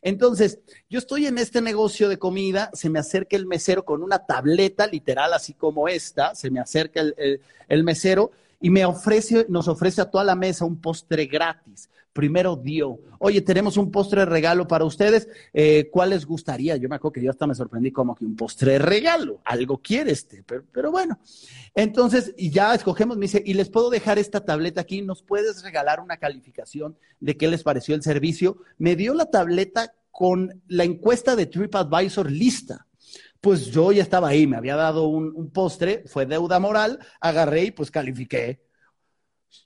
[0.02, 4.26] Entonces, yo estoy en este negocio de comida, se me acerca el mesero con una
[4.26, 8.30] tableta literal, así como esta, se me acerca el, mesero
[8.60, 11.90] y me ofrece, nos ofrece a toda la mesa un postre gratis.
[12.12, 16.76] Primero dio, oye, tenemos un postre regalo para ustedes, eh, ¿cuál les gustaría?
[16.76, 20.12] Yo me acuerdo que yo hasta me sorprendí como que un postre regalo, algo quiere
[20.12, 21.18] este, pero, pero bueno.
[21.74, 25.62] Entonces, y ya escogemos, me dice, y les puedo dejar esta tableta aquí, ¿nos puedes
[25.62, 28.56] regalar una calificación de qué les pareció el servicio?
[28.78, 32.85] Me dio la tableta con la encuesta de TripAdvisor lista.
[33.46, 37.70] Pues yo ya estaba ahí, me había dado un, postre, fue deuda moral, agarré y
[37.70, 38.60] pues califiqué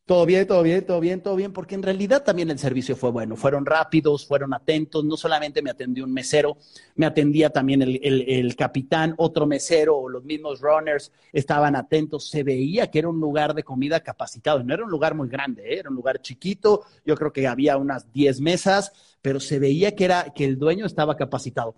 [0.04, 3.10] todo bien, todo bien, todo bien, todo bien, porque en realidad también el servicio fue
[3.10, 3.36] bueno.
[3.36, 5.02] Fueron rápidos, fueron atentos.
[5.02, 6.58] No solamente me atendió un mesero,
[6.94, 12.28] me atendía también el, capitán, otro mesero o los mismos runners estaban atentos.
[12.28, 14.62] Se veía que era un lugar de comida capacitado.
[14.62, 15.78] No era un lugar muy grande, ¿eh?
[15.78, 16.84] era un lugar chiquito.
[17.06, 20.84] Yo creo que había unas 10 mesas, pero se veía que, era, que el dueño
[20.84, 21.76] estaba capacitado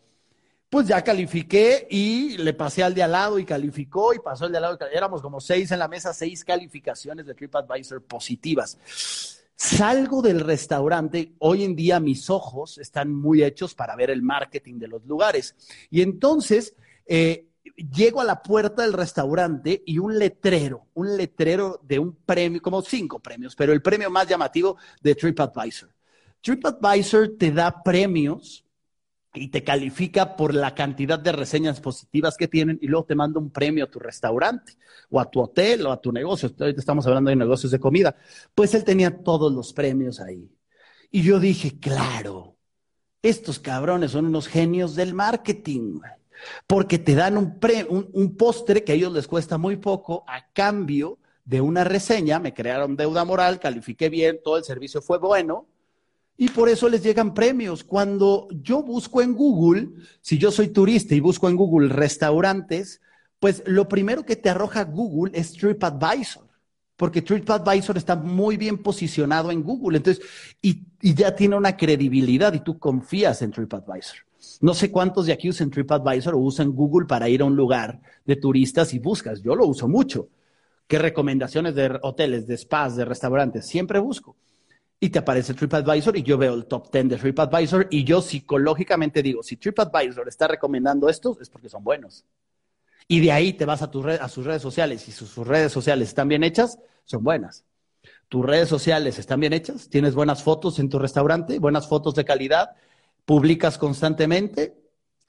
[0.73, 4.53] pues ya califiqué y le pasé al de al lado y calificó y pasó el
[4.53, 4.79] de al lado.
[4.91, 8.79] Éramos como seis en la mesa, seis calificaciones de TripAdvisor positivas.
[9.55, 14.79] Salgo del restaurante, hoy en día mis ojos están muy hechos para ver el marketing
[14.79, 15.55] de los lugares.
[15.91, 21.99] Y entonces eh, llego a la puerta del restaurante y un letrero, un letrero de
[21.99, 25.91] un premio, como cinco premios, pero el premio más llamativo de TripAdvisor.
[26.41, 28.62] TripAdvisor te da premios
[29.35, 33.41] y te califica por la cantidad de reseñas positivas que tienen y luego te manda
[33.41, 34.74] un premio a tu restaurante
[35.11, 36.51] o a tu hotel o a tu negocio.
[36.59, 38.14] Ahorita estamos hablando de negocios de comida.
[38.55, 40.51] Pues él tenía todos los premios ahí.
[41.11, 42.57] Y yo dije, claro,
[43.22, 46.01] estos cabrones son unos genios del marketing,
[46.66, 47.59] porque te dan un,
[47.89, 52.39] un, un postre que a ellos les cuesta muy poco a cambio de una reseña,
[52.39, 55.66] me crearon deuda moral, califiqué bien, todo el servicio fue bueno,
[56.37, 57.85] y por eso les llegan premios.
[57.85, 63.01] Cuando yo busco en Google, si yo soy turista y busco en Google restaurantes,
[63.39, 66.47] pues lo primero que te arroja Google es TripAdvisor,
[66.97, 70.24] porque TripAdvisor está muy bien posicionado en Google, entonces,
[70.61, 74.18] y, ya tiene una credibilidad y tú confías en TripAdvisor.
[74.61, 78.01] No sé cuántos de aquí usan TripAdvisor o usan Google para ir a un lugar
[78.24, 79.43] de turistas y buscas.
[79.43, 80.28] Yo lo uso mucho.
[80.87, 83.66] ¿Qué recomendaciones de hoteles, de spas, de restaurantes?
[83.66, 84.37] Siempre busco
[85.03, 89.20] y te aparece TripAdvisor y yo veo el top 10 de TripAdvisor y yo psicológicamente
[89.20, 92.24] digo, si TripAdvisor está recomendando estos es porque son buenos.
[93.09, 95.72] Y de ahí te vas a, tu a sus redes sociales y si sus redes
[95.72, 97.64] sociales están bien hechas, son buenas.
[98.28, 102.24] Tus redes sociales están bien hechas, tienes buenas fotos en tu restaurante, buenas fotos de
[102.24, 102.76] calidad,
[103.24, 104.82] publicas constantemente.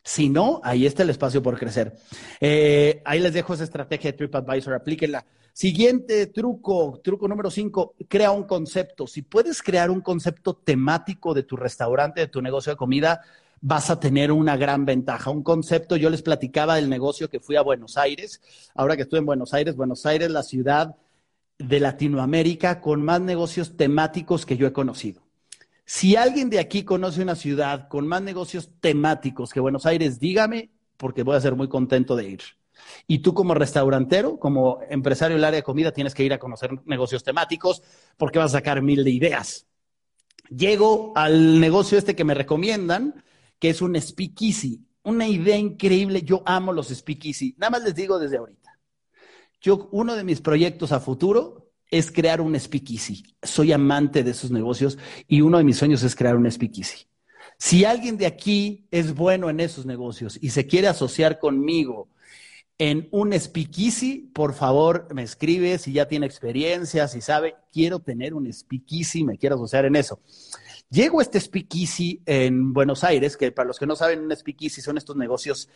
[0.04, 1.95] Si no, ahí está el espacio por crecer.
[2.41, 5.26] Eh, ahí les dejo esa estrategia de TripAdvisor, aplíquenla.
[5.54, 9.08] Siguiente truco, truco número cinco, crea un concepto.
[9.08, 13.22] Si puedes crear un concepto temático de tu restaurante, de tu negocio de comida,
[13.62, 15.30] vas a tener una gran ventaja.
[15.30, 18.41] Un concepto, yo les platicaba del negocio que fui a Buenos Aires.
[18.76, 20.97] Ahora que estuve en Buenos Aires, Buenos Aires, la ciudad
[21.60, 25.22] de Latinoamérica con más negocios temáticos que yo he conocido.
[25.86, 30.72] Si alguien de aquí conoce una ciudad con más negocios temáticos que Buenos Aires, dígame,
[30.98, 32.42] porque voy a ser muy contento de ir.
[33.08, 36.72] Y tú como restaurantero, como empresario del área de comida, tienes que ir a conocer
[36.86, 37.84] negocios temáticos
[38.18, 39.68] porque vas a sacar mil de ideas.
[40.50, 43.24] Llego al negocio este que me recomiendan,
[43.60, 44.86] que es un speakeasy.
[45.04, 46.22] Una idea increíble.
[46.22, 47.56] Yo amo los speakeasy.
[47.58, 48.80] Nada más les digo desde ahorita.
[49.62, 51.62] Yo, uno de mis proyectos a futuro
[51.94, 53.24] es crear un speakeasy.
[53.44, 57.06] Soy amante de esos negocios y uno de mis sueños es crear un speakeasy.
[57.60, 62.10] Si alguien de aquí es bueno en esos negocios y se quiere asociar conmigo
[62.80, 68.34] en un speakeasy, por favor, me escribe si ya tiene experiencia, si sabe, quiero tener
[68.34, 70.20] un speakeasy, me quiero asociar en eso.
[70.89, 74.82] Llego a este speakeasy en Buenos Aires, que para los que no saben, un speakeasy
[74.82, 75.70] son estos negocios,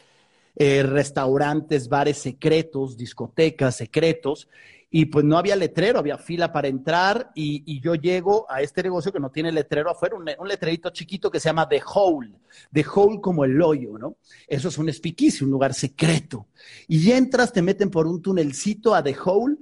[0.55, 4.47] eh, restaurantes, bares secretos, discotecas secretos,
[4.89, 9.11] y pues no había letrero, había fila para entrar y, yo llego a este negocio
[9.11, 12.31] que no tiene letrero afuera, un, un, letrerito chiquito que se llama The Hole,
[12.71, 14.17] The Hole como el hoyo, ¿no?
[14.47, 16.47] Eso es un espiquicio, un lugar secreto.
[16.87, 19.57] Y entras, te meten por un tunelcito a The Hole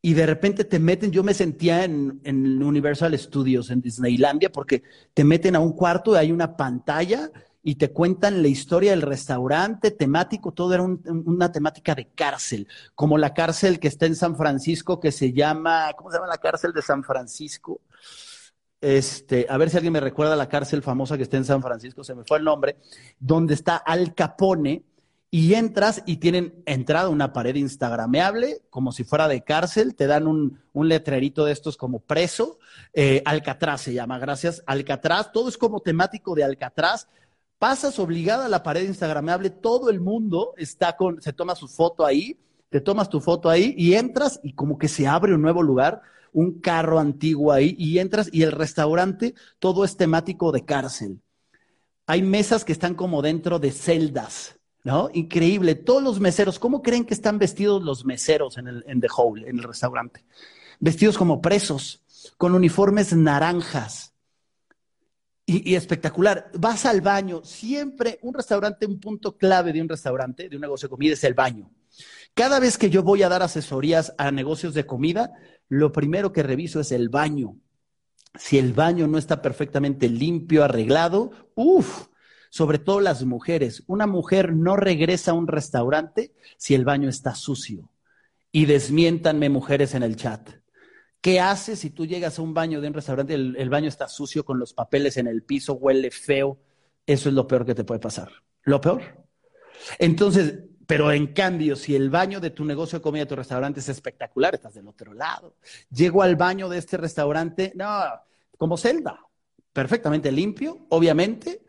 [0.00, 4.82] y de repente te meten, yo me sentía en, en Universal Studios, en Disneylandia, porque
[5.12, 7.30] te meten a un cuarto y hay una pantalla
[7.66, 13.16] y te cuentan la historia del restaurante temático, todo era una temática de cárcel, como
[13.16, 16.74] la cárcel que está en San Francisco que se llama, ¿cómo se llama la cárcel
[16.74, 17.80] de San Francisco?
[18.82, 22.04] Este, a ver si alguien me recuerda la cárcel famosa que está en San Francisco,
[22.04, 22.76] se me fue el nombre,
[23.18, 24.84] donde está Al Capone,
[25.30, 30.28] y entras y tienen entrada una pared instagrameable, como si fuera de cárcel, te dan
[30.28, 32.60] un, letrerito de estos como preso,
[32.92, 37.08] eh, Alcatraz se llama, gracias, Alcatraz, todo es como temático de Alcatraz,
[37.64, 42.04] pasas obligada a la pared instagramable, todo el mundo está con, se toma su foto
[42.04, 42.38] ahí,
[42.68, 46.02] te tomas tu foto ahí y entras y como que se abre un nuevo lugar,
[46.34, 51.22] un carro antiguo ahí y entras y el restaurante todo es temático de cárcel.
[52.06, 55.08] Hay mesas que están como dentro de celdas, ¿no?
[55.14, 55.74] Increíble.
[55.74, 59.48] Todos los meseros, ¿cómo creen que están vestidos los meseros en el en The Hole,
[59.48, 60.22] en el restaurante?
[60.80, 62.02] Vestidos como presos,
[62.36, 64.13] con uniformes naranjas
[65.46, 66.50] y, espectacular.
[66.58, 70.88] Vas al baño, siempre un restaurante, un punto clave de un restaurante, de un negocio
[70.88, 71.70] de comida es el baño.
[72.34, 75.32] Cada vez que yo voy a dar asesorías a negocios de comida,
[75.68, 77.56] lo primero que reviso es el baño.
[78.36, 82.08] Si el baño no está perfectamente limpio, arreglado, uff,
[82.50, 83.84] sobre todo las mujeres.
[83.86, 87.90] Una mujer no regresa a un restaurante si el baño está sucio.
[88.50, 90.48] Y desmiéntanme mujeres en el chat.
[91.24, 94.08] ¿Qué haces si tú llegas a un baño de un restaurante y el, baño está
[94.08, 96.58] sucio con los papeles en el piso, huele feo?
[97.06, 98.30] Eso es lo peor que te puede pasar.
[98.64, 99.00] Lo peor.
[99.98, 103.88] Entonces, pero en cambio, si el baño de tu negocio de comida, tu restaurante es
[103.88, 105.56] espectacular, estás del otro lado.
[105.90, 107.88] Llego al baño de este restaurante, no,
[108.58, 109.18] como celda,
[109.72, 111.62] perfectamente limpio, obviamente,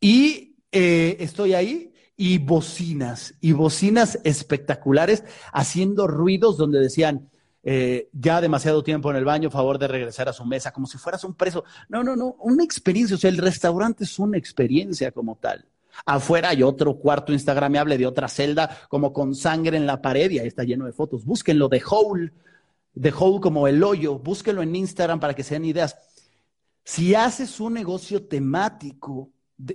[0.00, 5.22] y eh, estoy ahí y bocinas, y bocinas espectaculares
[5.52, 7.30] haciendo ruidos donde decían,
[7.70, 10.96] eh, ya demasiado tiempo en el baño, favor de regresar a su mesa, como si
[10.96, 11.64] fueras un preso.
[11.90, 15.66] No, no, no, una experiencia, o sea, el restaurante es una experiencia como tal.
[16.06, 20.38] Afuera hay otro cuarto instagramable de otra celda, como con sangre en la pared, y
[20.38, 21.26] ahí está lleno de fotos.
[21.26, 22.32] Búsquenlo de Hole,
[22.94, 25.94] de Hole como el hoyo, búsquenlo en Instagram para que sean ideas.
[26.84, 29.28] Si haces un negocio temático,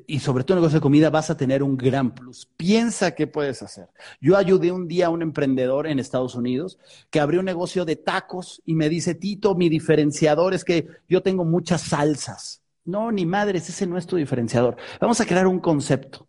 [0.08, 2.48] y sobre todo un negocio de comida, vas a tener un gran plus.
[2.56, 3.90] Piensa qué puedes hacer.
[4.22, 6.80] Yo ayudé un día a un emprendedor en Estados Unidos
[7.10, 11.22] que abrió un negocio de tacos y me dice, Tito, mi diferenciador es que yo
[11.22, 12.62] tengo muchas salsas.
[12.86, 14.78] No, ni madres, ese no es tu diferenciador.
[15.00, 16.28] Vamos a crear un concepto.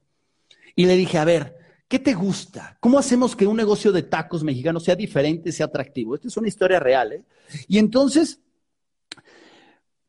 [0.74, 2.76] Y le dije, a ver, ¿qué te gusta?
[2.80, 6.14] ¿Cómo hacemos que un negocio de tacos mexicanos sea diferente, sea atractivo?
[6.16, 7.24] Esta es una historia real, ¿eh?
[7.68, 8.40] Y entonces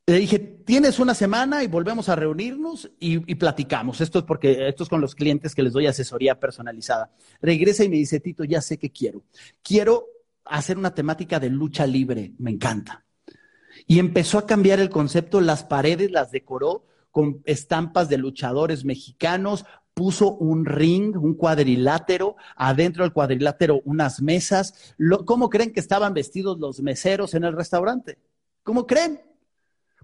[0.08, 4.02] le dije, tienes una semana y volvemos a reunirnos y, platicamos.
[4.02, 7.12] Esto es porque esto es con los clientes que les doy asesoría personalizada.
[7.42, 9.24] Regresa y me dice, Tito, ya sé qué quiero.
[9.64, 10.06] Quiero
[10.44, 12.34] hacer una temática de lucha libre.
[12.38, 13.04] Me encanta.
[13.88, 15.42] Y empezó a cambiar el concepto.
[15.42, 23.04] Las paredes las decoró con estampas de luchadores mexicanos, puso un ring, un cuadrilátero, adentro
[23.04, 24.96] del cuadrilátero unas mesas.
[25.26, 28.20] ¿Cómo creen que estaban vestidos los meseros en el restaurante?
[28.62, 29.20] ¿Cómo creen?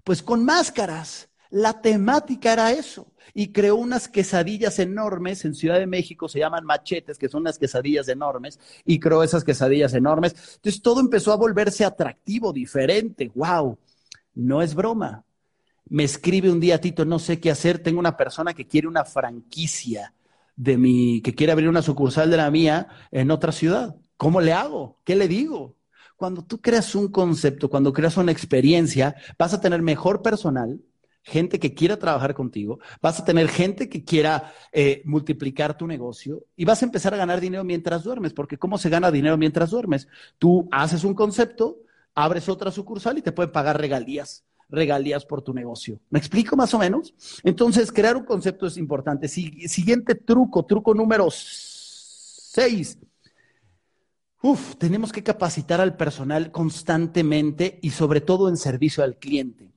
[0.04, 1.28] Pues con máscaras.
[1.50, 3.12] La temática era eso.
[3.34, 7.58] Y creó unas quesadillas enormes en Ciudad de México, se llaman machetes, que son unas
[7.58, 10.34] quesadillas enormes, y creó esas quesadillas enormes.
[10.56, 13.30] Entonces todo empezó a volverse atractivo, diferente.
[13.34, 13.78] ¡Wow!
[14.34, 15.24] No es broma.
[15.88, 17.78] Me escribe un día, Tito, no sé qué hacer.
[17.78, 20.14] Tengo una persona que quiere una franquicia
[20.56, 23.96] de mi, que quiere abrir una sucursal de la mía en otra ciudad.
[24.16, 24.98] ¿Cómo le hago?
[25.04, 25.76] ¿Qué le digo?
[26.22, 30.80] Cuando tú creas un concepto, cuando creas una experiencia, vas a tener mejor personal,
[31.24, 36.44] gente que quiera trabajar contigo, vas a tener gente que quiera eh, multiplicar tu negocio
[36.54, 39.70] y vas a empezar a ganar dinero mientras duermes, porque ¿cómo se gana dinero mientras
[39.70, 40.06] duermes?
[40.38, 41.78] Tú haces un concepto,
[42.14, 45.98] abres otra sucursal y te pueden pagar regalías regalías por tu negocio.
[46.08, 47.12] ¿Me explico más o menos?
[47.42, 49.26] Entonces, crear un concepto es importante.
[49.26, 52.96] siguiente truco, truco número seis.
[54.42, 59.70] Uf, tenemos que capacitar al personal constantemente y sobre todo en servicio al cliente.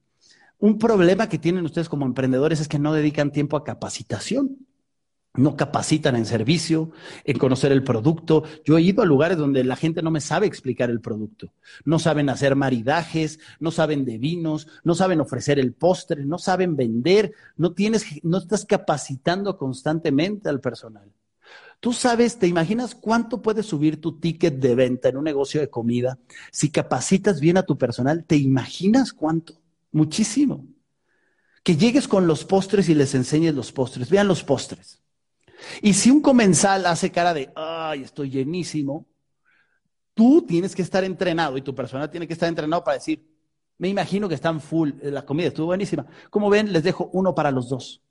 [0.57, 4.57] Un problema que tienen ustedes como emprendedores es que no dedican tiempo a capacitación.
[5.35, 6.91] No capacitan en servicio,
[7.25, 8.43] en conocer el producto.
[8.63, 11.51] Yo he ido a lugares donde la gente no me sabe explicar el producto.
[11.83, 16.75] No saben hacer maridajes, no saben de vinos, no saben ofrecer el postre, no saben
[16.75, 21.11] vender, no tienes, no estás capacitando constantemente al personal.
[21.85, 25.69] Tú sabes, ¿te imaginas cuánto puede subir tu ticket de venta en un negocio de
[25.69, 26.17] comida?
[26.51, 29.61] Si capacitas bien a tu personal, ¿te imaginas cuánto?
[29.91, 30.65] Muchísimo.
[31.61, 34.09] Que llegues con los postres y les enseñes los postres.
[34.09, 34.99] Vean los postres.
[35.83, 39.05] Y si un comensal hace cara de, ay, estoy llenísimo,
[40.15, 43.29] tú tienes que estar entrenado y tu personal tiene que estar entrenado para decir,
[43.77, 46.07] me imagino que están full, eh, la comida estuvo buenísima.
[46.31, 48.01] Como ven, les dejo uno para los dos.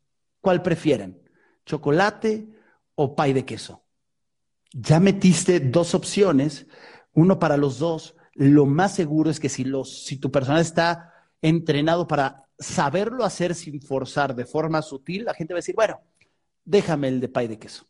[0.40, 1.20] ¿Cuál prefieren?
[1.66, 2.54] ¿Chocolate
[2.94, 3.82] o pay de queso.
[4.72, 6.66] Ya metiste dos opciones,
[7.12, 8.16] uno para los dos.
[8.34, 13.54] Lo más seguro es que si, los, si tu personal está entrenado para saberlo hacer
[13.54, 16.00] sin forzar de forma sutil, la gente va a decir, bueno,
[16.64, 17.86] déjame el de pay de queso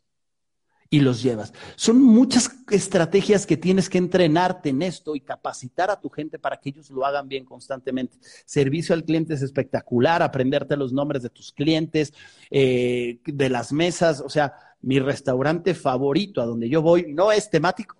[0.89, 1.53] y los llevas.
[1.75, 6.57] Son muchas estrategias que tienes que entrenarte en esto y capacitar a tu gente para
[6.57, 8.17] que ellos lo hagan bien constantemente.
[8.45, 12.13] Servicio al cliente es espectacular, aprenderte los nombres de tus clientes,
[12.51, 14.21] eh, de las mesas.
[14.21, 14.53] O sea,
[14.85, 17.97] mi restaurante favorito a donde yo voy no es temático,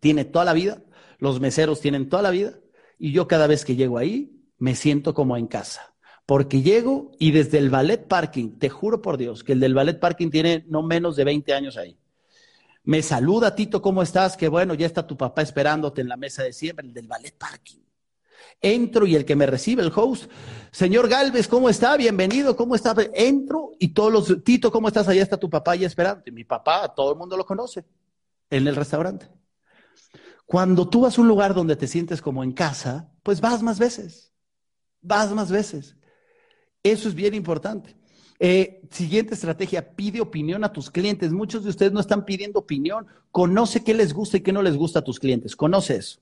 [0.00, 0.82] tiene toda la vida,
[1.18, 2.58] los meseros tienen toda la vida
[2.98, 5.94] y yo cada vez que llego ahí me siento como en casa
[6.26, 9.98] porque llego y desde el ballet parking, te juro por Dios que el del ballet
[10.00, 11.96] parking tiene no menos de 20 años ahí.
[12.82, 14.36] Me saluda, Tito, ¿cómo estás?
[14.36, 17.36] Que bueno, ya está tu papá esperándote en la mesa de siempre, el del ballet
[17.36, 17.85] parking.
[18.60, 20.30] Entro y el que me recibe, el host,
[20.72, 21.96] señor Galvez, ¿cómo está?
[21.96, 22.94] Bienvenido, ¿cómo está?
[23.14, 25.08] Entro y todos los, Tito, ¿cómo estás?
[25.08, 26.22] Allá está tu papá ya esperando.
[26.32, 27.84] mi papá, todo el mundo lo conoce,
[28.50, 29.28] en el restaurante.
[30.46, 33.78] Cuando tú vas a un lugar donde te sientes como en casa, pues vas más
[33.78, 34.32] veces,
[35.02, 35.96] vas más veces.
[36.82, 37.96] Eso es bien importante.
[38.38, 41.32] Eh, siguiente estrategia, pide opinión a tus clientes.
[41.32, 43.06] Muchos de ustedes no están pidiendo opinión.
[43.30, 45.56] Conoce qué les gusta y qué no les gusta a tus clientes.
[45.56, 46.20] Conoce eso.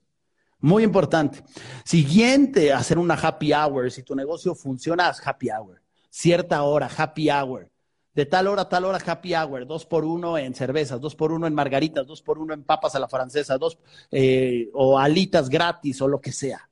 [0.65, 1.45] Muy importante.
[1.85, 3.91] Siguiente, hacer una happy hour.
[3.91, 5.83] Si tu negocio funciona, happy hour.
[6.09, 7.71] Cierta hora, happy hour.
[8.15, 9.67] De tal hora a tal hora, happy hour.
[9.67, 12.95] Dos por uno en cervezas, dos por uno en margaritas, dos por uno en papas
[12.95, 13.77] a la francesa, dos
[14.11, 16.71] eh, o alitas gratis o lo que sea.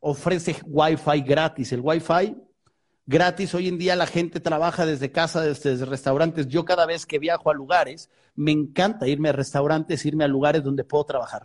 [0.00, 1.70] Ofrece wifi gratis.
[1.70, 2.36] El wifi
[3.06, 3.54] gratis.
[3.54, 6.48] Hoy en día la gente trabaja desde casa, desde restaurantes.
[6.48, 10.64] Yo cada vez que viajo a lugares, me encanta irme a restaurantes, irme a lugares
[10.64, 11.44] donde puedo trabajar.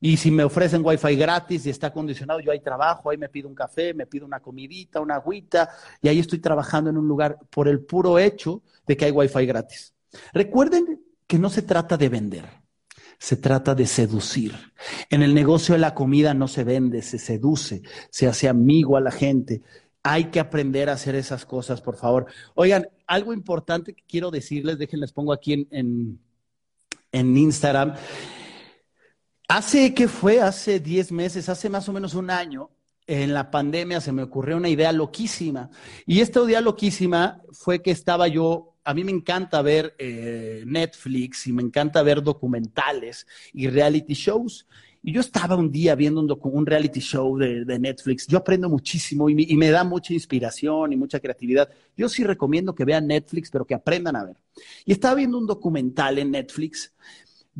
[0.00, 3.48] Y si me ofrecen wifi gratis y está acondicionado, yo ahí trabajo, ahí me pido
[3.48, 5.68] un café, me pido una comidita, una agüita,
[6.00, 9.44] y ahí estoy trabajando en un lugar por el puro hecho de que hay wifi
[9.44, 9.94] gratis.
[10.32, 12.46] Recuerden que no se trata de vender,
[13.18, 14.54] se trata de seducir.
[15.10, 19.00] En el negocio de la comida no se vende, se seduce, se hace amigo a
[19.02, 19.60] la gente.
[20.02, 22.24] Hay que aprender a hacer esas cosas, por favor.
[22.54, 26.18] Oigan, algo importante que quiero decirles, déjenles pongo aquí en, en,
[27.12, 27.94] en Instagram.
[29.50, 30.40] Hace, ¿qué fue?
[30.40, 32.70] Hace 10 meses, hace más o menos un año,
[33.04, 35.70] en la pandemia se me ocurrió una idea loquísima.
[36.06, 41.48] Y esta idea loquísima fue que estaba yo, a mí me encanta ver eh, Netflix
[41.48, 44.68] y me encanta ver documentales y reality shows.
[45.02, 48.28] Y yo estaba un día viendo un, reality show de, Netflix.
[48.28, 51.68] Yo aprendo muchísimo y y me, da mucha inspiración y mucha creatividad.
[51.96, 54.36] Yo sí recomiendo que vean Netflix, pero que aprendan a ver.
[54.84, 56.92] Y estaba viendo un documental en Netflix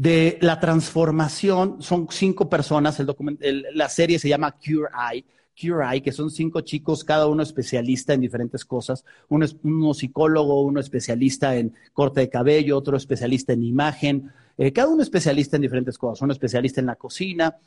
[0.01, 1.83] de la transformación.
[1.83, 5.27] Son cinco personas, el la serie se llama Cure Eye.
[5.61, 9.05] Cure Eye, que son cinco chicos, cada uno especialista en diferentes cosas.
[9.29, 14.73] Uno es uno psicólogo, uno especialista en corte de cabello, otro especialista en imagen, eh,
[14.73, 17.59] cada uno especialista en diferentes cosas, uno especialista en la cocina.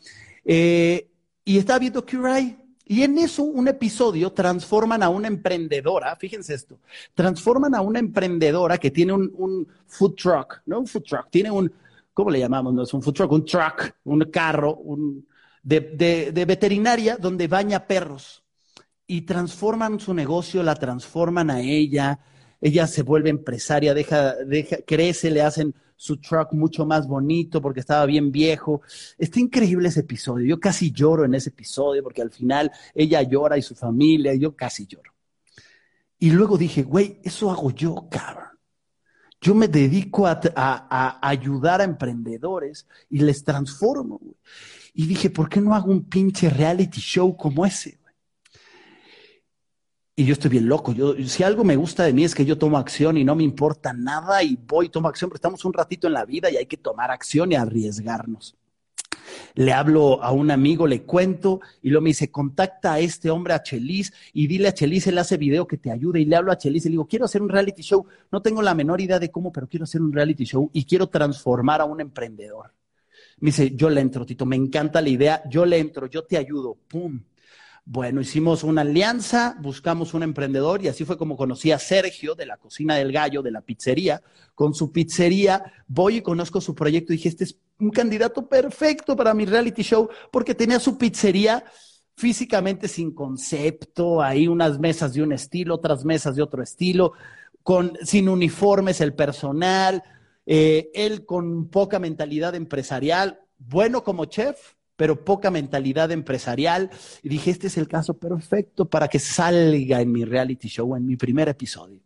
[0.44, 1.08] Eh,
[1.46, 2.58] y estaba viendo Cure Eye.
[2.86, 6.80] Y en eso, un episodio, transforman a una emprendedora, fíjense esto,
[7.14, 11.50] transforman a una emprendedora que tiene un, un food truck, no un food truck, tiene
[11.50, 11.72] un,
[12.14, 12.74] ¿cómo le llamamos?
[12.74, 15.28] No es un food truck, un truck, un carro un,
[15.64, 18.44] de, de, veterinaria donde baña perros.
[19.06, 22.20] Y transforman su negocio, la transforman a ella,
[22.62, 27.82] ella se vuelve empresaria, deja, deja, crece, le hacen su truck mucho más bonito porque
[27.82, 28.82] estaba bien viejo.
[29.18, 30.46] Está increíble ese episodio.
[30.46, 34.56] Yo casi lloro en ese episodio porque al final ella llora y su familia, yo
[34.56, 35.14] casi lloro.
[36.20, 38.43] Y luego dije, güey, eso hago yo, cabrón.
[39.44, 44.22] Yo me dedico a, ayudar a emprendedores y les transformo.
[44.94, 48.00] Y dije, ¿por qué no hago un pinche reality show como ese?
[50.16, 50.94] Y yo estoy bien loco.
[50.94, 53.44] Yo, si algo me gusta de mí es que yo tomo acción y no me
[53.44, 56.66] importa nada y voy, tomo acción, pero estamos un ratito en la vida y hay
[56.66, 58.56] que tomar acción y arriesgarnos
[59.56, 63.54] le hablo a un amigo, le cuento y luego me dice, contacta a este hombre,
[63.54, 66.20] a Chelis, y dile a Chelis, él hace video que te ayude.
[66.20, 68.06] Y le hablo a Chelis y le digo, quiero hacer un reality show.
[68.32, 71.08] No tengo la menor idea de cómo, pero quiero hacer un reality show y quiero
[71.08, 72.74] transformar a un emprendedor.
[73.40, 76.38] Me dice, yo le entro, Tito, me encanta la idea, yo le entro, yo te
[76.38, 76.78] ayudo.
[76.88, 77.20] ¡Pum!
[77.86, 82.46] Bueno, hicimos una alianza, buscamos un emprendedor y así fue como conocí a Sergio de
[82.46, 84.22] la Cocina del Gallo, de la pizzería.
[84.56, 89.34] Con su pizzería voy y conozco su proyecto dije, este es un candidato perfecto para
[89.34, 91.66] mi reality show porque tenía su pizzería
[92.16, 97.14] físicamente sin concepto, ahí unas mesas de un estilo, otras mesas de otro estilo,
[97.64, 100.04] con, sin uniformes el personal,
[100.46, 106.90] eh, él con poca mentalidad empresarial, bueno como chef, pero poca mentalidad empresarial.
[107.22, 111.06] Y dije, este es el caso perfecto para que salga en mi reality show, en
[111.06, 112.00] mi primer episodio.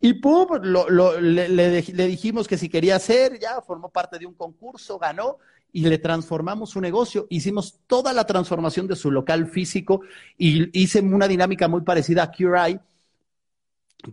[0.00, 5.38] Y pum, le, dijimos que si quería hacer, ya formó parte de un concurso, ganó
[5.72, 7.26] y le transformamos su negocio.
[7.28, 10.00] Hicimos toda la transformación de su local físico
[10.38, 12.80] y hice una dinámica muy parecida a Cure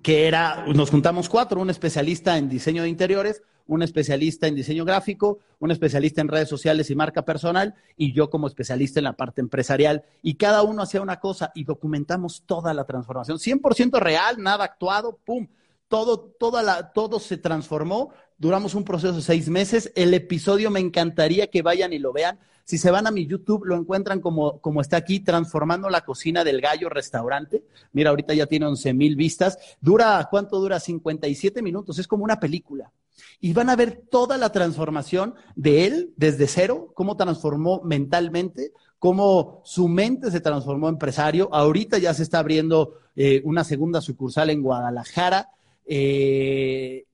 [0.01, 4.85] que era, nos juntamos cuatro, un especialista en diseño de interiores, un especialista en diseño
[4.85, 9.13] gráfico, un especialista en redes sociales y marca personal, y yo como especialista en la
[9.13, 10.03] parte empresarial.
[10.21, 13.37] Y cada uno hacía una cosa y documentamos toda la transformación.
[13.37, 15.47] 100% real, nada actuado, ¡pum!
[15.87, 18.11] Todo, toda la, todo se transformó.
[18.37, 19.91] Duramos un proceso de seis meses.
[19.95, 22.39] El episodio me encantaría que vayan y lo vean.
[22.67, 26.43] Si se van a mi YouTube, lo encuentran como, como está aquí, transformando la cocina
[26.43, 27.63] del gallo restaurante.
[27.93, 29.57] Mira, ahorita ya tiene 11 mil vistas.
[29.79, 30.79] Dura, ¿cuánto dura?
[30.79, 31.97] 57 minutos.
[31.97, 32.91] Es como una película.
[33.39, 39.61] Y van a ver toda la transformación de él desde cero, cómo transformó mentalmente, cómo
[39.63, 41.49] su mente se transformó empresario.
[41.53, 45.51] Ahorita ya se está abriendo eh, una segunda sucursal en Guadalajara.
[45.87, 47.07] Eh,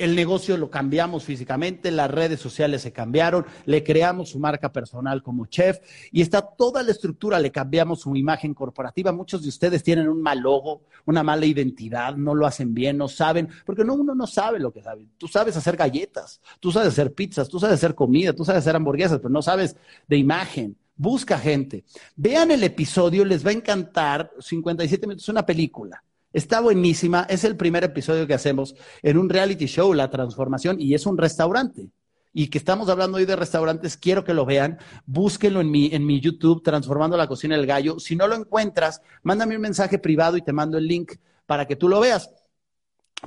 [0.00, 5.22] el negocio lo cambiamos físicamente, las redes sociales se cambiaron, le creamos su marca personal
[5.22, 5.78] como chef
[6.10, 9.12] y está toda la estructura, le cambiamos su imagen corporativa.
[9.12, 13.08] Muchos de ustedes tienen un mal logo, una mala identidad, no lo hacen bien, no
[13.08, 15.06] saben, porque no, uno no sabe lo que sabe.
[15.18, 18.76] Tú sabes hacer galletas, tú sabes hacer pizzas, tú sabes hacer comida, tú sabes hacer
[18.76, 19.76] hamburguesas, pero no sabes
[20.08, 20.78] de imagen.
[20.96, 21.84] Busca gente.
[22.16, 24.32] Vean el episodio, les va a encantar.
[24.38, 26.02] 57 minutos, una película
[26.32, 30.94] Está buenísima, es el primer episodio que hacemos en un reality show, La Transformación, y
[30.94, 31.88] es un restaurante.
[32.32, 36.06] Y que estamos hablando hoy de restaurantes, quiero que lo vean, búsquenlo en mi, en
[36.06, 37.98] mi YouTube, Transformando la Cocina del Gallo.
[37.98, 41.14] Si no lo encuentras, mándame un mensaje privado y te mando el link
[41.46, 42.30] para que tú lo veas.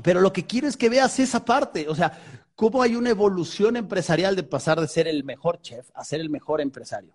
[0.02, 2.18] Pero lo que quiero es que veas esa parte, o sea,
[2.56, 6.30] cómo hay una evolución empresarial de pasar de ser el mejor chef a ser el
[6.30, 7.14] mejor empresario.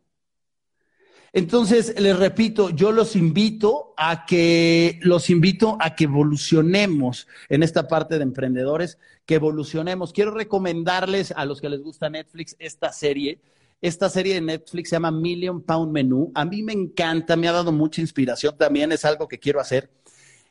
[1.33, 7.87] Entonces, les repito, yo los invito a que los invito a que evolucionemos en esta
[7.87, 10.13] parte de emprendedores, que evolucionemos.
[10.13, 13.41] Quiero recomendarles a los que les gusta Netflix esta serie.
[13.81, 16.33] Esta serie de Netflix se llama Million Pound Menu.
[16.35, 19.91] A mí me encanta, me ha dado mucha inspiración también, es algo que quiero hacer.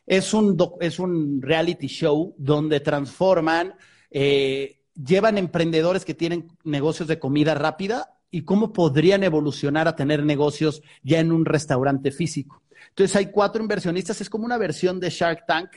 [0.06, 3.74] Es un, es un reality show donde transforman,
[4.12, 10.24] eh, llevan emprendedores que tienen negocios de comida rápida y cómo podrían evolucionar a tener
[10.24, 12.62] negocios ya en un restaurante físico.
[12.90, 15.70] Entonces hay cuatro inversionistas, es como una versión de Shark Tank,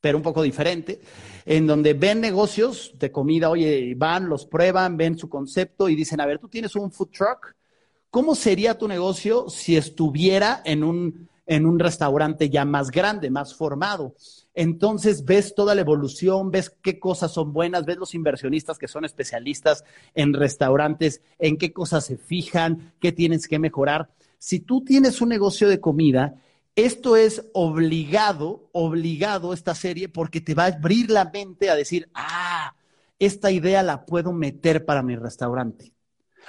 [0.00, 1.00] pero un poco diferente,
[1.44, 6.20] en donde ven negocios de comida, oye, van, los prueban, ven su concepto y dicen,
[6.20, 7.54] a ver, tú tienes un food truck,
[8.10, 13.54] ¿cómo sería tu negocio si estuviera en un, en un restaurante ya más grande, más
[13.54, 14.14] formado?
[14.54, 19.04] Entonces ves toda la evolución, ves qué cosas son buenas, ves los inversionistas que son
[19.04, 19.84] especialistas
[20.14, 24.10] en restaurantes, en qué cosas se fijan, qué tienes que mejorar.
[24.38, 26.34] Si tú tienes un negocio de comida,
[26.76, 32.08] esto es obligado, obligado esta serie porque te va a abrir la mente a decir,
[32.14, 32.74] ah,
[33.18, 35.91] esta idea la puedo meter para mi restaurante.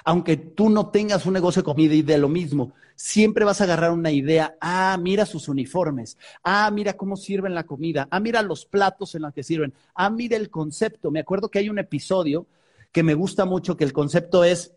[0.04, 3.66] Aunque tú no tengas un negocio de comida y de lo mismo, siempre vas a
[3.66, 4.56] agarrar una idea.
[4.60, 6.18] Ah, mira sus uniformes.
[6.44, 8.08] Ah, mira cómo sirven la comida.
[8.12, 9.74] Ah, mira los platos en los que sirven.
[9.96, 11.12] Ah, mira el concepto.
[11.12, 12.48] Me acuerdo que hay un episodio
[12.92, 14.74] que me gusta mucho, que el concepto es,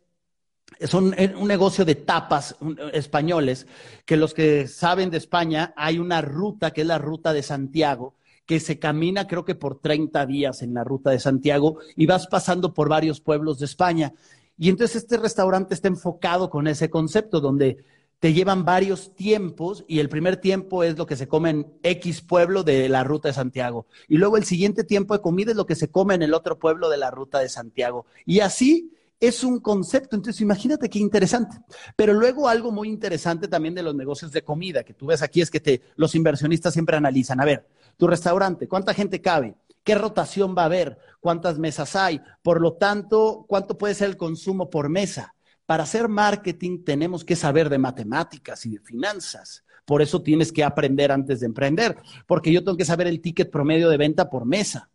[0.78, 2.56] es un, un negocio de tapas
[2.92, 3.66] españoles,
[4.04, 8.14] que los que saben de España, hay una ruta que es la ruta de Santiago,
[8.46, 12.28] que se camina creo que por 30 días en la ruta de Santiago y vas
[12.28, 14.14] pasando por varios pueblos de España.
[14.58, 17.84] Y entonces este restaurante está enfocado con ese concepto donde
[18.18, 22.22] te llevan varios tiempos y el primer tiempo es lo que se come en X
[22.22, 23.86] pueblo de la ruta de Santiago.
[24.08, 26.58] Y luego el siguiente tiempo de comida es lo que se come en el otro
[26.58, 28.06] pueblo de la ruta de Santiago.
[28.24, 30.16] Y así es un concepto.
[30.16, 31.58] Entonces, imagínate qué interesante.
[31.94, 35.40] Pero luego algo muy interesante también de los negocios de comida que tú ves aquí
[35.40, 37.66] es que te, los inversionistas siempre analizan, a ver,
[37.96, 39.54] tu restaurante, ¿cuánta gente cabe?
[39.86, 40.98] ¿Qué rotación va a haber?
[41.20, 42.20] ¿Cuántas mesas hay?
[42.42, 45.36] Por lo tanto, ¿cuánto puede ser el consumo por mesa?
[45.64, 49.64] Para hacer marketing tenemos que saber de matemáticas y de finanzas.
[49.84, 51.96] Por eso tienes que aprender antes de emprender,
[52.26, 54.90] porque yo tengo que saber el ticket promedio de venta por mesa.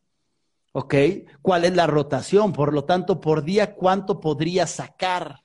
[0.74, 0.94] ¿Ok?
[1.42, 2.52] ¿Cuál es la rotación?
[2.52, 5.42] Por lo tanto, por día, ¿cuánto podría sacar?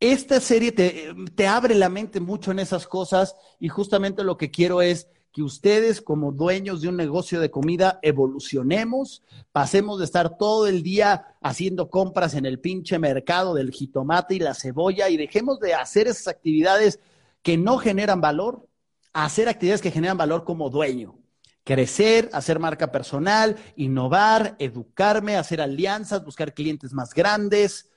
[0.00, 4.50] Esta serie te, te abre la mente mucho en esas cosas y justamente lo que
[4.50, 10.36] quiero es que ustedes como dueños de un negocio de comida evolucionemos, pasemos de estar
[10.36, 15.16] todo el día haciendo compras en el pinche mercado del jitomate y la cebolla y
[15.16, 17.00] dejemos de hacer esas actividades
[17.42, 18.68] que no generan valor,
[19.14, 21.18] a hacer actividades que generan valor como dueño.
[21.64, 27.88] Crecer, hacer marca personal, innovar, educarme, hacer alianzas, buscar clientes más grandes,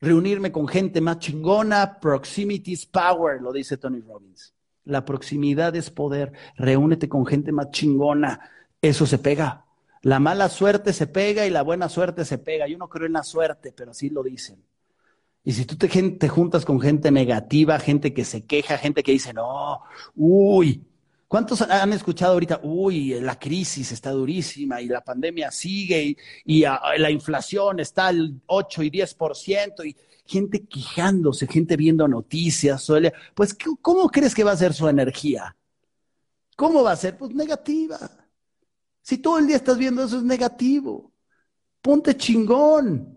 [0.00, 4.54] reunirme con gente más chingona, proximity is power, lo dice Tony Robbins.
[4.90, 6.32] La proximidad es poder.
[6.56, 8.40] Reúnete con gente más chingona.
[8.82, 9.64] Eso se pega.
[10.02, 12.66] La mala suerte se pega y la buena suerte se pega.
[12.66, 14.62] Yo no creo en la suerte, pero así lo dicen.
[15.44, 19.12] Y si tú te, te juntas con gente negativa, gente que se queja, gente que
[19.12, 19.80] dice, no,
[20.14, 20.84] uy,
[21.30, 26.80] ¿Cuántos han escuchado ahorita, uy, la crisis está durísima y la pandemia sigue y, ah,
[26.98, 29.96] la inflación está al 8 y 10% y
[30.26, 35.56] gente quejándose, gente viendo noticias, suele, pues ¿cómo crees que va a ser su energía?
[36.56, 37.16] ¿Cómo va a ser?
[37.16, 38.10] Pues negativa.
[39.00, 41.12] Si todo el día estás viendo eso es negativo.
[41.80, 43.16] Ponte chingón.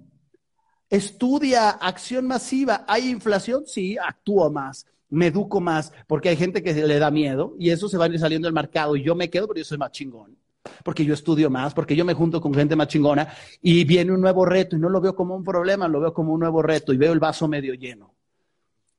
[0.88, 2.86] Estudia acción masiva.
[2.88, 3.64] ¿Hay inflación?
[3.66, 4.86] Sí, actúa más.
[5.14, 8.08] Me educo más, porque hay gente que le da miedo y eso se va a
[8.08, 10.38] ir saliendo del mercado y yo me quedo, pero yo soy más chingón
[10.84, 14.22] porque yo estudio más, porque yo me junto con gente más chingona y viene un
[14.22, 16.94] nuevo reto y no lo veo como un problema, lo veo como un nuevo reto
[16.94, 18.16] y veo el vaso medio lleno.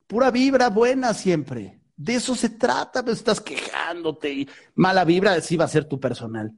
[0.07, 1.81] Pura vibra buena siempre.
[1.97, 5.99] De eso se trata, pero estás quejándote y mala vibra sí va a ser tu
[6.01, 6.53] personal.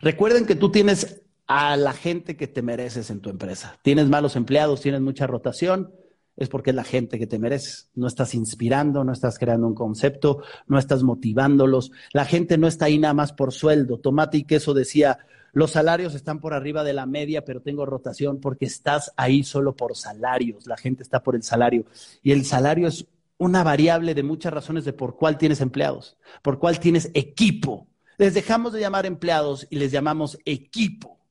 [0.00, 3.78] Recuerden que tú tienes a la gente que te mereces en tu empresa.
[3.82, 5.94] Tienes malos empleados, tienes mucha rotación,
[6.36, 7.90] es porque es la gente que te mereces.
[7.94, 11.92] No estás inspirando, no estás creando un concepto, no estás motivándolos.
[12.12, 13.98] La gente no está ahí nada más por sueldo.
[13.98, 15.18] Tomate y queso decía,
[15.52, 19.76] los salarios están por arriba de la media, pero tengo rotación porque estás ahí solo
[19.76, 20.66] por salarios.
[20.66, 21.84] La gente está por el salario.
[22.22, 23.06] Y el salario es
[23.36, 27.88] una variable de muchas razones de por cuál tienes empleados, por cuál tienes equipo.
[28.16, 31.21] Les dejamos de llamar empleados y les llamamos equipo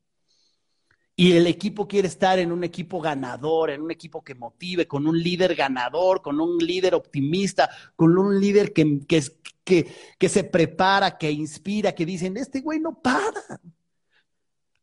[1.21, 5.05] y el equipo quiere estar en un equipo ganador, en un equipo que motive, con
[5.05, 9.87] un líder ganador, con un líder optimista, con un líder que, que,
[10.17, 13.61] que, se prepara, que inspira, que dicen, este güey no para.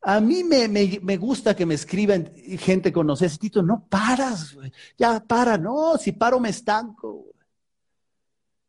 [0.03, 4.57] A mí me, me, gusta que me escriban gente con ese Tito, no paras,
[4.97, 7.27] ya para, no, si paro me estanco.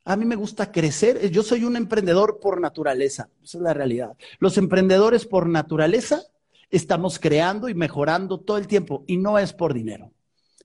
[0.06, 4.18] A mí me gusta crecer, yo soy un emprendedor por naturaleza, esa es la realidad.
[4.40, 6.24] Los emprendedores por naturaleza
[6.70, 10.12] estamos creando y mejorando todo el tiempo y no es por dinero.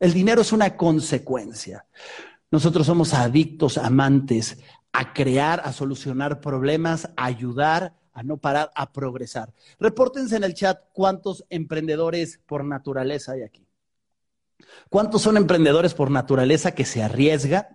[0.01, 1.87] El dinero es una consecuencia.
[2.51, 4.59] Nosotros somos adictos, amantes
[4.93, 9.53] a crear, a solucionar problemas, a ayudar, a no parar, a progresar.
[9.81, 13.67] Repórtense en el chat cuántos emprendedores por naturaleza hay aquí.
[14.89, 17.67] ¿Cuántos son emprendedores por naturaleza que se arriesgan?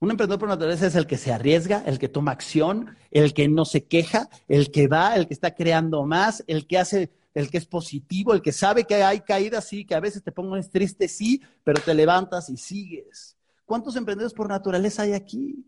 [0.00, 3.48] Un emprendedor por naturaleza es el que se arriesga, el que toma acción, el que
[3.48, 7.50] no se queja, el que va, el que está creando más, el que hace, el
[7.50, 10.70] que es positivo, el que sabe que hay caídas, sí, que a veces te pongas
[10.70, 13.36] triste, sí, pero te levantas y sigues.
[13.66, 15.66] ¿Cuántos emprendedores por naturaleza hay aquí?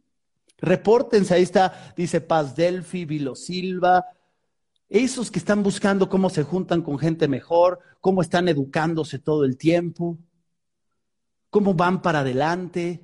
[0.58, 4.04] Repórtense, ahí está, dice Paz Delphi, Vilo Silva,
[4.88, 9.56] esos que están buscando cómo se juntan con gente mejor, cómo están educándose todo el
[9.56, 10.16] tiempo,
[11.50, 13.02] cómo van para adelante,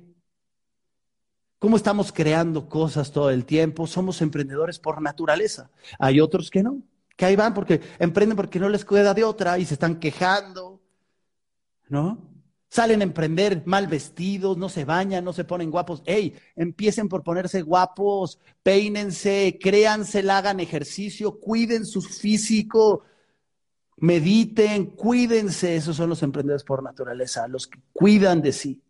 [1.59, 3.85] cómo estamos creando cosas todo el tiempo.
[3.85, 5.69] Somos emprendedores por naturaleza.
[5.99, 6.81] Hay otros que no,
[7.15, 10.81] que ahí van porque emprenden porque no les queda de otra y se están quejando,
[11.89, 12.33] ¿no?
[12.69, 16.01] Salen a emprender mal vestidos, no se bañan, no se ponen guapos.
[16.07, 16.35] ¡Ey!
[16.55, 23.03] Empiecen por ponerse guapos, peínense, créanse, hagan ejercicio, cuiden su físico,
[23.97, 25.75] mediten, cuídense.
[25.75, 28.81] Esos son los emprendedores por naturaleza, los que cuidan de sí.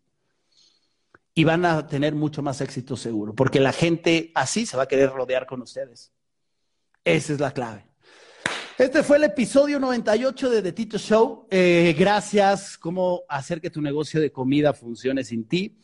[1.34, 4.88] Y van a tener mucho más éxito seguro, porque la gente así se va a
[4.88, 6.10] querer rodear con ustedes.
[7.04, 7.84] Esa es la clave.
[8.76, 11.46] Este fue el episodio 98 de The Tito Show.
[11.48, 15.78] Eh, gracias, cómo hacer que tu negocio de comida funcione sin ti.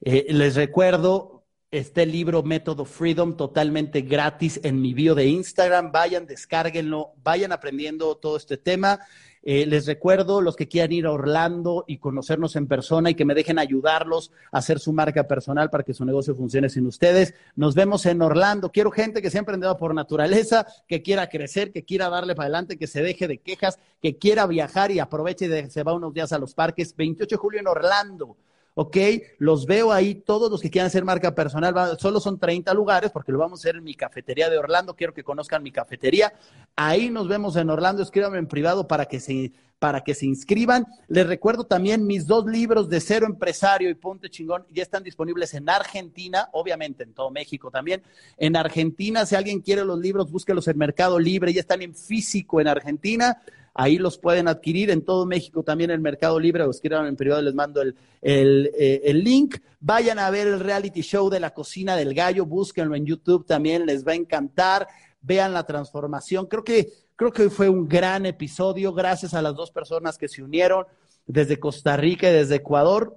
[0.00, 5.92] Eh, les recuerdo, este libro Método Freedom totalmente gratis en mi bio de Instagram.
[5.92, 9.00] Vayan, descárguenlo, vayan aprendiendo todo este tema.
[9.44, 13.24] Eh, les recuerdo, los que quieran ir a Orlando y conocernos en persona y que
[13.24, 17.34] me dejen ayudarlos a hacer su marca personal para que su negocio funcione sin ustedes.
[17.56, 18.70] Nos vemos en Orlando.
[18.70, 22.78] Quiero gente que sea emprendedora por naturaleza, que quiera crecer, que quiera darle para adelante,
[22.78, 26.32] que se deje de quejas, que quiera viajar y aproveche y se va unos días
[26.32, 26.94] a los parques.
[26.96, 28.36] 28 de julio en Orlando.
[28.74, 28.96] ¿Ok?
[29.38, 33.32] Los veo ahí, todos los que quieran hacer marca personal, solo son 30 lugares porque
[33.32, 36.32] lo vamos a hacer en mi cafetería de Orlando, quiero que conozcan mi cafetería.
[36.76, 40.86] Ahí nos vemos en Orlando, escríbanme en privado para que se para que se inscriban.
[41.08, 45.54] Les recuerdo también mis dos libros de Cero Empresario y Ponte Chingón ya están disponibles
[45.54, 48.00] en Argentina, obviamente en todo México también.
[48.36, 52.60] En Argentina, si alguien quiere los libros, búsquelos en Mercado Libre, ya están en físico
[52.60, 53.42] en Argentina.
[53.74, 57.16] Ahí los pueden adquirir en todo México, también en el Mercado Libre, o escriban en
[57.16, 59.56] privado, les mando el, eh, el, link.
[59.80, 63.86] Vayan a ver el reality show de la cocina del gallo, búsquenlo en YouTube también,
[63.86, 64.88] les va a encantar.
[65.22, 66.46] Vean la transformación.
[66.46, 70.42] Creo que, creo que fue un gran episodio, gracias a las dos personas que se
[70.42, 70.84] unieron
[71.26, 73.16] desde Costa Rica y desde Ecuador.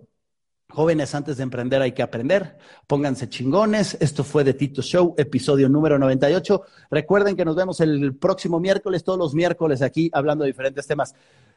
[0.70, 2.58] Jóvenes, antes de emprender hay que aprender.
[2.88, 3.98] Pónganse chingones.
[4.00, 6.64] Esto fue de Tito Show, episodio número 98.
[6.92, 11.14] Recuerden que nos vemos el próximo miércoles, todos los miércoles aquí hablando de diferentes temas.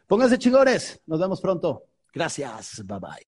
[0.07, 1.01] Pónganse chingones.
[1.07, 1.85] Nos vemos pronto.
[2.13, 2.83] Gracias.
[2.87, 3.27] Bye bye.